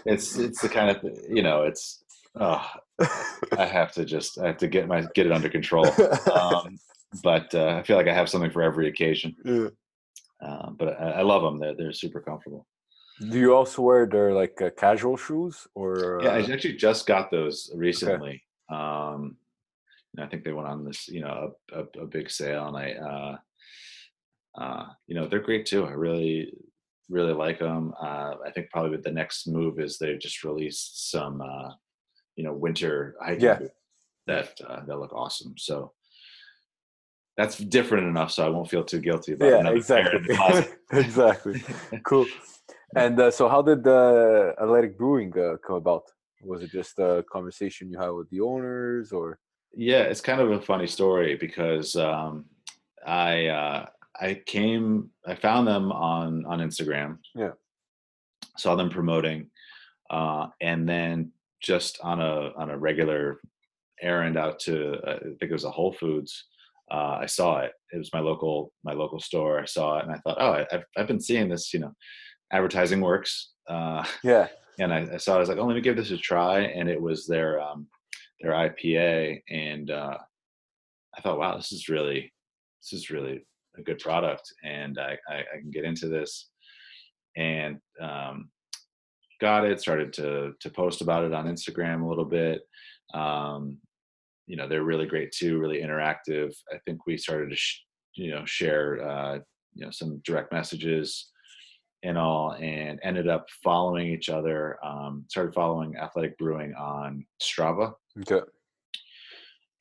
[0.05, 2.03] it's it's the kind of you know it's
[2.39, 2.65] oh,
[3.57, 5.85] i have to just i have to get my get it under control
[6.33, 6.77] um,
[7.21, 9.69] but uh, i feel like i have something for every occasion Yeah.
[10.41, 12.65] uh, but I, I love them they're, they're super comfortable
[13.29, 15.93] Do you also wear their like uh, casual shoes or?
[16.23, 19.37] yeah i uh, actually just got those recently um,
[20.15, 22.77] and i think they went on this you know a, a, a big sale and
[22.77, 23.37] i uh,
[24.61, 26.53] uh, you know they're great too i really
[27.09, 31.41] really like them uh, i think probably the next move is they just released some
[31.41, 31.69] uh,
[32.35, 33.57] you know winter hiking Yeah.
[33.59, 33.73] boots
[34.25, 35.53] that uh, that look awesome.
[35.57, 35.91] So
[37.37, 40.37] that's different enough, so I won't feel too guilty about Yeah, another exactly.
[40.91, 41.63] exactly.
[42.03, 42.27] Cool.
[42.95, 46.03] And uh, so, how did the Athletic Brewing uh, come about?
[46.43, 49.39] Was it just a conversation you had with the owners, or
[49.75, 52.45] Yeah, it's kind of a funny story because um,
[53.05, 53.85] I uh,
[54.19, 57.17] I came I found them on on Instagram.
[57.33, 57.53] Yeah.
[58.57, 59.49] Saw them promoting,
[60.11, 61.31] uh, and then
[61.61, 63.39] just on a on a regular
[64.01, 66.45] errand out to uh, I think it was a Whole Foods.
[66.93, 67.71] Uh, I saw it.
[67.91, 69.59] It was my local my local store.
[69.59, 71.73] I saw it and I thought, oh, I, I've I've been seeing this.
[71.73, 71.93] You know,
[72.51, 73.53] advertising works.
[73.67, 74.47] Uh, yeah,
[74.79, 75.33] and I, I saw.
[75.33, 77.59] it, I was like, "Oh, let me give this a try." And it was their
[77.59, 77.87] um,
[78.41, 80.17] their IPA, and uh,
[81.17, 82.31] I thought, "Wow, this is really
[82.81, 83.43] this is really
[83.77, 86.49] a good product, and I, I, I can get into this."
[87.35, 88.49] And um,
[89.41, 89.81] got it.
[89.81, 92.61] Started to to post about it on Instagram a little bit.
[93.15, 93.79] Um,
[94.53, 95.57] you know, they're really great too.
[95.57, 96.53] Really interactive.
[96.71, 97.81] I think we started to sh-
[98.13, 99.39] you know share uh,
[99.73, 101.31] you know some direct messages
[102.03, 107.93] and all and ended up following each other um, started following athletic brewing on strava
[108.19, 108.45] okay,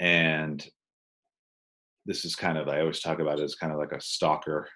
[0.00, 0.66] and
[2.06, 4.66] this is kind of i always talk about it as kind of like a stalker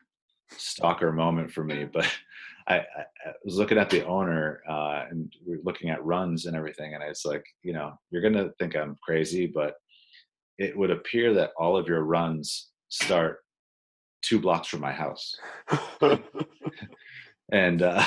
[0.51, 2.07] stalker moment for me but
[2.69, 6.45] i, I I was looking at the owner uh, and we are looking at runs
[6.45, 9.77] and everything and it's like you know you're gonna think i'm crazy but
[10.59, 13.41] it would appear that all of your runs start
[14.23, 15.37] two blocks from my house
[17.53, 18.05] and uh,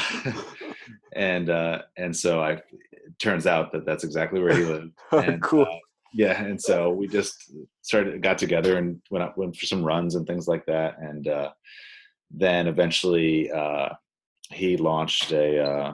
[1.15, 2.61] and uh, and so I.
[2.91, 4.91] It turns out that that's exactly where he lived.
[5.11, 5.63] And, cool.
[5.63, 5.77] uh,
[6.13, 10.15] yeah, and so we just started, got together, and went out, went for some runs
[10.15, 11.49] and things like that, and uh,
[12.31, 13.89] then eventually uh,
[14.51, 15.93] he launched a uh,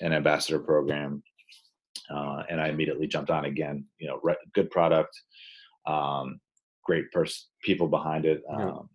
[0.00, 1.22] an ambassador program,
[2.10, 3.86] uh, and I immediately jumped on again.
[3.98, 5.18] You know, re- good product,
[5.86, 6.40] um,
[6.84, 8.42] great person, people behind it.
[8.48, 8.88] Um,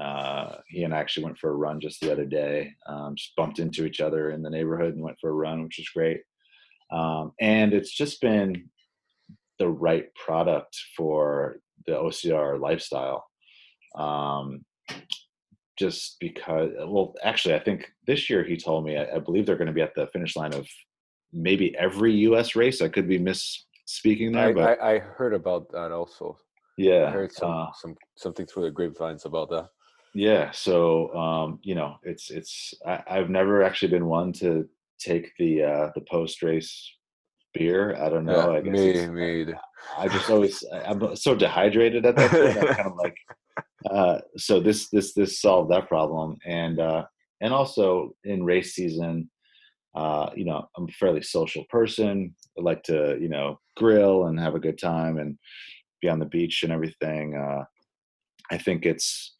[0.00, 2.72] uh, he and I actually went for a run just the other day.
[2.86, 5.78] Um, just bumped into each other in the neighborhood and went for a run, which
[5.78, 6.20] was great.
[6.90, 8.70] Um, and it's just been
[9.58, 13.26] the right product for the OCR lifestyle.
[13.96, 14.64] Um,
[15.78, 19.56] just because, well, actually, I think this year he told me, I, I believe they're
[19.56, 20.66] going to be at the finish line of
[21.32, 22.56] maybe every U.S.
[22.56, 22.82] race.
[22.82, 23.18] I could be
[23.88, 26.36] misspeaking there, I, but I, I heard about that also.
[26.76, 29.68] yeah, I heard some, uh, some something through the grapevines about that.
[30.14, 34.66] yeah so um you know it's it's I, i've never actually been one to
[34.98, 36.90] take the uh the post race
[37.54, 39.58] beer i don't know i guess me, me either.
[39.96, 43.16] i just always i'm so dehydrated at that point i'm kind of like
[43.90, 47.04] uh so this this this solved that problem and uh
[47.40, 49.30] and also in race season
[49.98, 54.38] uh you know i'm a fairly social person i like to you know grill and
[54.38, 55.36] have a good time and
[56.00, 57.62] be on the beach and everything uh
[58.50, 59.34] i think it's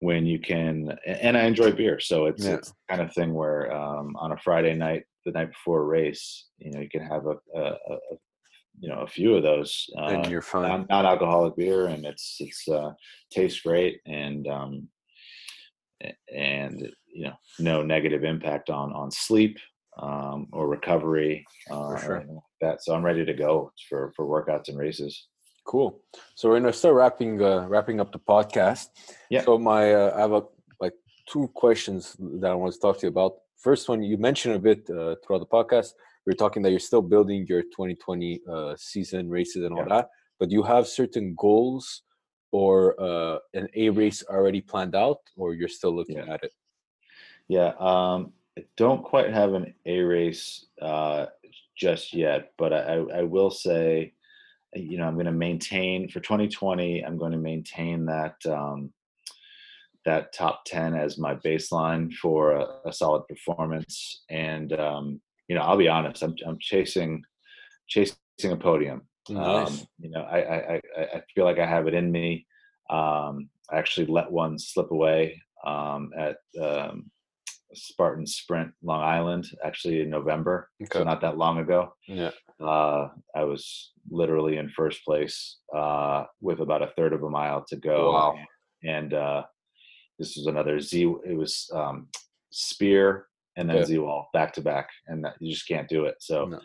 [0.00, 2.54] when you can and i enjoy beer so it's Yeah.
[2.54, 5.84] it's the kind of thing where um on a friday night the night before a
[5.98, 7.62] race you know you can have a, a,
[7.92, 7.96] a
[8.80, 10.68] you know a few of those uh, and you're fine.
[10.68, 12.92] non- non-alcoholic beer and it's it's uh
[13.30, 14.88] tastes great and um
[16.32, 16.76] and
[17.18, 17.36] you know
[17.70, 19.54] no negative impact on on sleep
[20.04, 21.34] um or recovery
[21.72, 22.16] uh or sure.
[22.16, 23.52] anything like that so i'm ready to go
[23.88, 25.14] for for workouts and races
[25.72, 25.90] Cool.
[26.34, 28.86] So we're gonna start wrapping uh, wrapping up the podcast.
[29.28, 29.42] Yeah.
[29.44, 30.42] So my uh, I have a,
[30.84, 30.94] like
[31.30, 33.32] two questions that I want to talk to you about.
[33.66, 35.88] First one, you mentioned a bit uh, throughout the podcast.
[36.24, 39.94] You're talking that you're still building your 2020 uh, season races and all Yeah.
[39.96, 40.06] that,
[40.40, 41.84] but you have certain goals
[42.50, 42.74] or
[43.08, 46.32] uh, an A race already planned out, or you're still looking Yeah.
[46.34, 46.52] at it.
[47.48, 51.26] Yeah, um, I don't quite have an A race uh,
[51.76, 54.12] just yet, but I, I will say,
[54.76, 57.02] uh, you know, I'm going to maintain for 2020.
[57.02, 58.92] I'm going to maintain that um,
[60.04, 64.24] that top 10 as my baseline for a, a solid performance.
[64.28, 67.22] And um, you know, I'll be honest, I'm I'm chasing
[67.88, 69.02] chasing a podium.
[69.30, 69.68] Nice.
[69.68, 72.46] Um, you know, I, I I I feel like I have it in me.
[72.90, 77.10] Um, I actually let one slip away um, at um,
[77.74, 81.92] Spartan Sprint Long Island, actually in November, so not that long ago.
[82.06, 82.30] yeah.
[82.60, 87.64] Uh, I was literally in first place uh, with about a third of a mile
[87.68, 88.12] to go.
[88.12, 88.38] Wow.
[88.84, 89.42] And uh,
[90.18, 91.02] this was another Z.
[91.24, 92.08] It was um,
[92.50, 93.86] Spear and then Okay.
[93.86, 96.16] Z Wall back to back, and that, you just can't do it.
[96.20, 96.60] So No.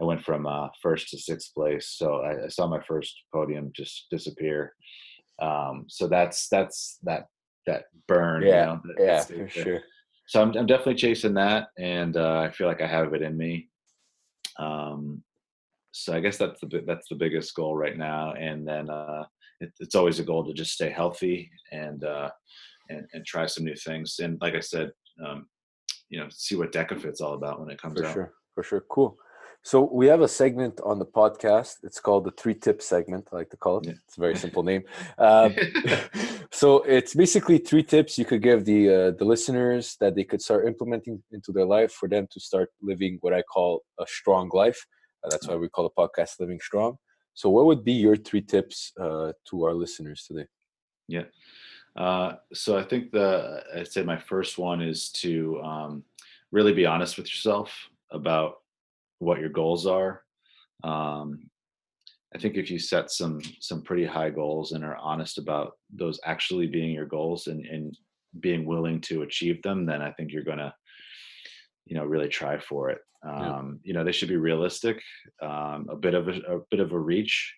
[0.00, 1.94] I went from uh, first to sixth place.
[1.96, 4.74] So I, I saw my first podium just disappear.
[5.42, 7.26] Um, so that's that's that
[7.66, 8.42] that burn.
[8.42, 9.80] you Yeah, know, that- Yeah, for that- sure.
[10.26, 13.36] So I'm, I'm definitely chasing that and uh, i feel like i have it in
[13.36, 13.68] me
[14.58, 15.22] um,
[15.92, 18.32] so I guess that's the that's the biggest goal right now.
[18.32, 19.24] And then uh,
[19.60, 22.30] it, it's always a goal to just stay healthy and uh,
[22.90, 24.18] and and try some new things.
[24.20, 24.90] And like I said,
[25.24, 25.46] um,
[26.08, 28.12] you know, see what DEKA FIT's all about when it comes For out.
[28.12, 28.32] sure.
[28.54, 28.84] For sure.
[28.90, 29.16] Cool.
[29.64, 31.76] So we have a segment on the podcast.
[31.84, 33.28] It's called the three tips segment.
[33.32, 33.86] I like to call it.
[33.86, 33.92] Yeah.
[34.06, 34.82] It's a very simple name.
[35.16, 35.48] Uh,
[36.52, 40.42] so it's basically three tips you could give the uh, the listeners that they could
[40.42, 44.50] start implementing into their life for them to start living what I call a strong
[44.52, 44.86] life.
[45.24, 46.98] Uh, that's why we call the podcast "Living Strong."
[47.32, 50.46] So, what would be your three tips uh, to our listeners today?
[51.08, 51.24] Yeah.
[51.96, 56.04] Uh, so I think the I'd say my first one is to um,
[56.52, 57.72] really be honest with yourself
[58.10, 58.56] about
[59.18, 60.22] what your goals are.
[60.82, 61.50] Um,
[62.34, 66.18] I think if you set some some pretty high goals and are honest about those
[66.24, 67.96] actually being your goals and, and
[68.40, 70.74] being willing to achieve them, then I think you're gonna,
[71.86, 72.98] you know, really try for it.
[73.24, 73.56] Yeah.
[73.56, 75.00] Um, You know, they should be realistic,
[75.40, 77.54] um, a bit of a, a bit of a reach,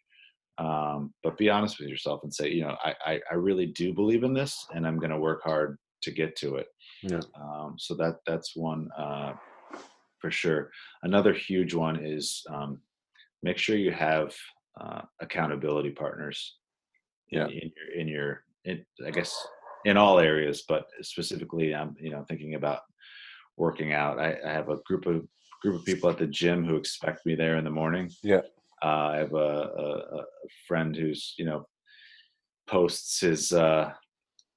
[0.58, 3.94] um, but be honest with yourself and say, you know, I, I I really do
[3.94, 6.66] believe in this, and I'm gonna work hard to get to it.
[7.02, 7.22] Yeah.
[7.40, 9.32] Um, so that that's one uh,
[10.26, 10.70] for sure.
[11.04, 12.80] Another huge one is um,
[13.44, 14.34] make sure you have
[14.80, 16.56] uh, accountability partners.
[17.30, 17.46] in- Yeah.
[17.46, 18.30] In, your in your
[18.64, 19.32] in, I guess
[19.84, 22.80] in all areas, but specifically, I'm you know thinking about
[23.56, 24.18] working out.
[24.18, 25.16] I, I have a group of
[25.62, 28.10] group of people at the gym who expect me there in the morning.
[28.24, 28.42] Yeah.
[28.82, 29.36] Uh, I have a,
[29.84, 30.22] a, a
[30.66, 31.60] friend who's you know
[32.66, 33.92] posts his uh,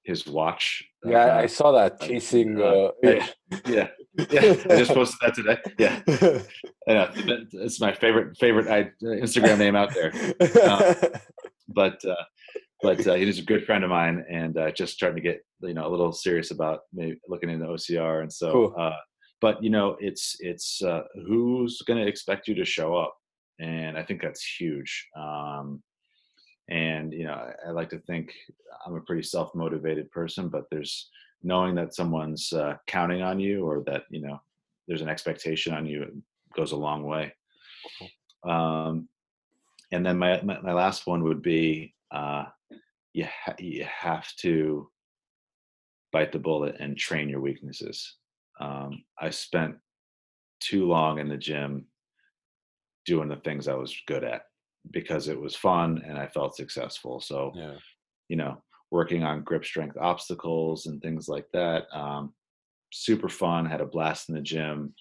[0.04, 0.84] his watch.
[1.06, 2.60] Yeah, I uh, saw that uh, chasing.
[2.62, 3.28] uh, Uh, yeah,
[3.68, 3.88] yeah,
[4.32, 4.56] yeah.
[4.70, 5.58] I just posted that today.
[5.78, 6.02] Yeah,
[6.88, 7.10] I know.
[7.54, 10.12] It's my favorite favorite I, Instagram name out there.
[11.68, 12.16] But uh,
[12.82, 15.74] but uh, he's a good friend of mine, and uh, just starting to get you
[15.74, 18.22] know a little serious about maybe looking into OCR.
[18.22, 18.76] And so, Cool.
[18.78, 18.96] uh,
[19.40, 23.14] but you know, it's it's uh, who's going to expect you to show up,
[23.60, 25.08] and I think that's huge.
[25.16, 25.82] Um,
[26.70, 28.34] and you know, I, I like to think
[28.86, 31.10] I'm a pretty self motivated person, but there's
[31.44, 34.40] knowing that someone's uh, counting on you, or that you know
[34.88, 36.14] there's an expectation on you, it
[36.56, 37.34] goes a long way.
[38.44, 39.10] Um,
[39.92, 42.46] and then my, my my last one would be uh,
[43.14, 44.90] you ha- you have to
[46.12, 48.16] bite the bullet and train your weaknesses.
[48.60, 49.76] Um, I spent
[50.60, 51.86] too long in the gym
[53.06, 54.44] doing the things I was good at
[54.92, 57.20] because it was fun and I felt successful.
[57.20, 57.76] So yeah.
[58.28, 58.62] you know,
[58.92, 61.86] working on grip strength obstacles and things like that.
[61.94, 62.34] Um,
[62.92, 64.94] super fun, had a blast in the gym.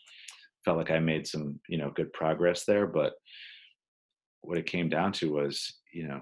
[0.64, 2.86] Felt like I made some, you know, good progress there.
[2.86, 3.14] But
[4.42, 6.20] what it came down to was, you know,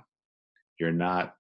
[0.79, 1.35] you're not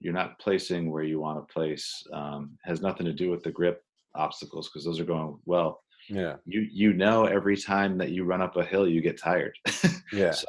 [0.00, 2.04] you're not placing where you want to place.
[2.12, 5.80] Um, has nothing to do with the grip obstacles because those are going well.
[6.08, 6.36] Yeah.
[6.44, 9.56] You you know every time that you run up a hill, you get tired.
[10.12, 10.32] Yeah.
[10.32, 10.46] so,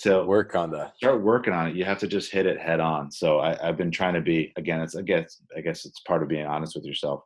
[0.00, 0.96] so Work on that.
[0.96, 1.76] start working on it.
[1.76, 3.10] You have to just hit it head on.
[3.12, 4.80] So I, I've been trying to be again.
[4.80, 7.22] It's I guess I guess it's part of being honest with yourself.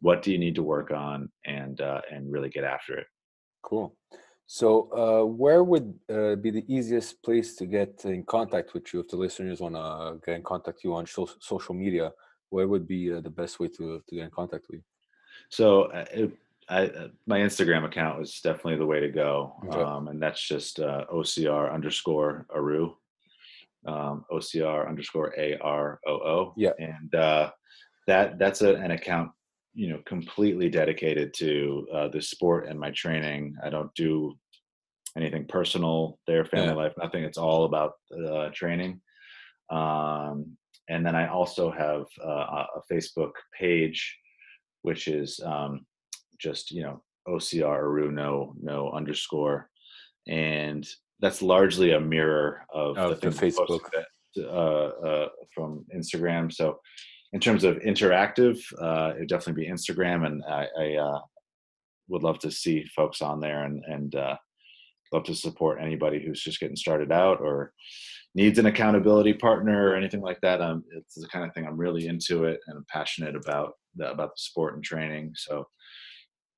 [0.00, 3.06] What do you need to work on, and uh, and really get after it.
[3.62, 3.96] Cool.
[4.46, 9.00] So, uh, where would uh, be the easiest place to get in contact with you
[9.00, 12.12] if the listeners want to get in contact with you on so- social media?
[12.50, 14.84] Where would be uh, the best way to, to get in contact with you?
[15.48, 16.32] So uh, it,
[16.68, 19.80] I, uh, my Instagram account was definitely the way to go, Okay.
[19.82, 22.94] um, and that's just uh, OCR underscore Aroo,
[23.86, 26.54] um, OCR underscore A R O O.
[26.56, 26.72] Yeah.
[26.78, 27.50] and uh,
[28.06, 29.30] that that's a, an account
[29.74, 33.54] you know completely dedicated to uh, the sport and my training.
[33.64, 34.34] I don't do
[35.16, 36.74] anything personal there, family Yeah.
[36.74, 37.24] life, nothing.
[37.24, 37.92] It's all about
[38.26, 39.00] uh, training.
[39.70, 40.56] Um,
[40.88, 44.16] and then I also have uh, a a Facebook page,
[44.82, 45.86] which is um,
[46.42, 49.68] just you know OCR Aroo no no underscore,
[50.28, 50.86] and
[51.20, 53.80] that's largely a mirror of Of the Facebook.
[53.92, 56.52] that, uh, uh, from Instagram.
[56.52, 56.80] So
[57.32, 61.20] in terms of interactive, uh, it'd definitely be Instagram, and I, I uh,
[62.08, 64.36] would love to see folks on there and and uh,
[65.12, 67.72] love to support anybody who's just getting started out or
[68.34, 70.60] needs an accountability partner or anything like that.
[70.60, 74.10] Um, it's the kind of thing I'm really into it and I'm passionate about the,
[74.10, 75.32] about the sport and training.
[75.36, 75.66] So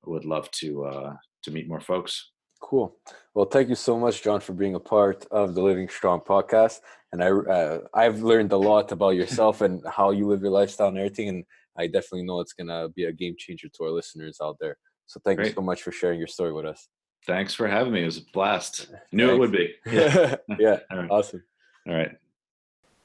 [0.07, 2.31] would love to uh, to meet more folks.
[2.61, 2.95] Cool.
[3.33, 6.79] Well, thank you so much, John, for being a part of the Living Strong podcast.
[7.11, 10.87] And I, uh, I've learned a lot about yourself and how you live your lifestyle
[10.87, 11.29] and everything.
[11.29, 11.43] And
[11.77, 14.77] I definitely know it's gonna be a game changer to our listeners out there.
[15.05, 16.87] So thank you so much for sharing your story with us.
[17.27, 18.03] Thanks for having me.
[18.03, 18.87] It was a blast.
[19.11, 19.73] Knew it would be.
[19.85, 20.35] yeah,
[20.91, 21.11] All right.
[21.11, 21.43] awesome.
[21.87, 22.11] All right.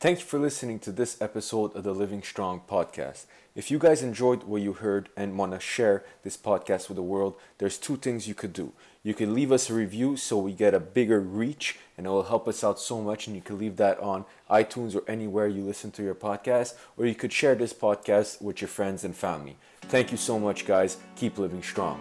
[0.00, 3.26] Thank you for listening to this episode of the Living Strong podcast.
[3.54, 7.02] If you guys enjoyed what you heard and want to share this podcast with the
[7.02, 8.72] world, there's two things you could do.
[9.02, 12.22] You could leave us a review so we get a bigger reach and it will
[12.22, 13.26] help us out so much.
[13.26, 17.04] And you can leave that on iTunes or anywhere you listen to your podcast, or
[17.04, 19.58] you could share this podcast with your friends and family.
[19.82, 20.96] Thank you so much, guys.
[21.14, 22.00] Keep living strong.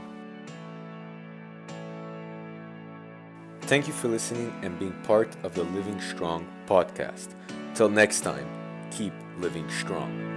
[3.63, 7.35] Thank you for listening and being part of the Living Strong podcast.
[7.79, 8.45] Till next time,
[8.91, 10.28] keep living strong.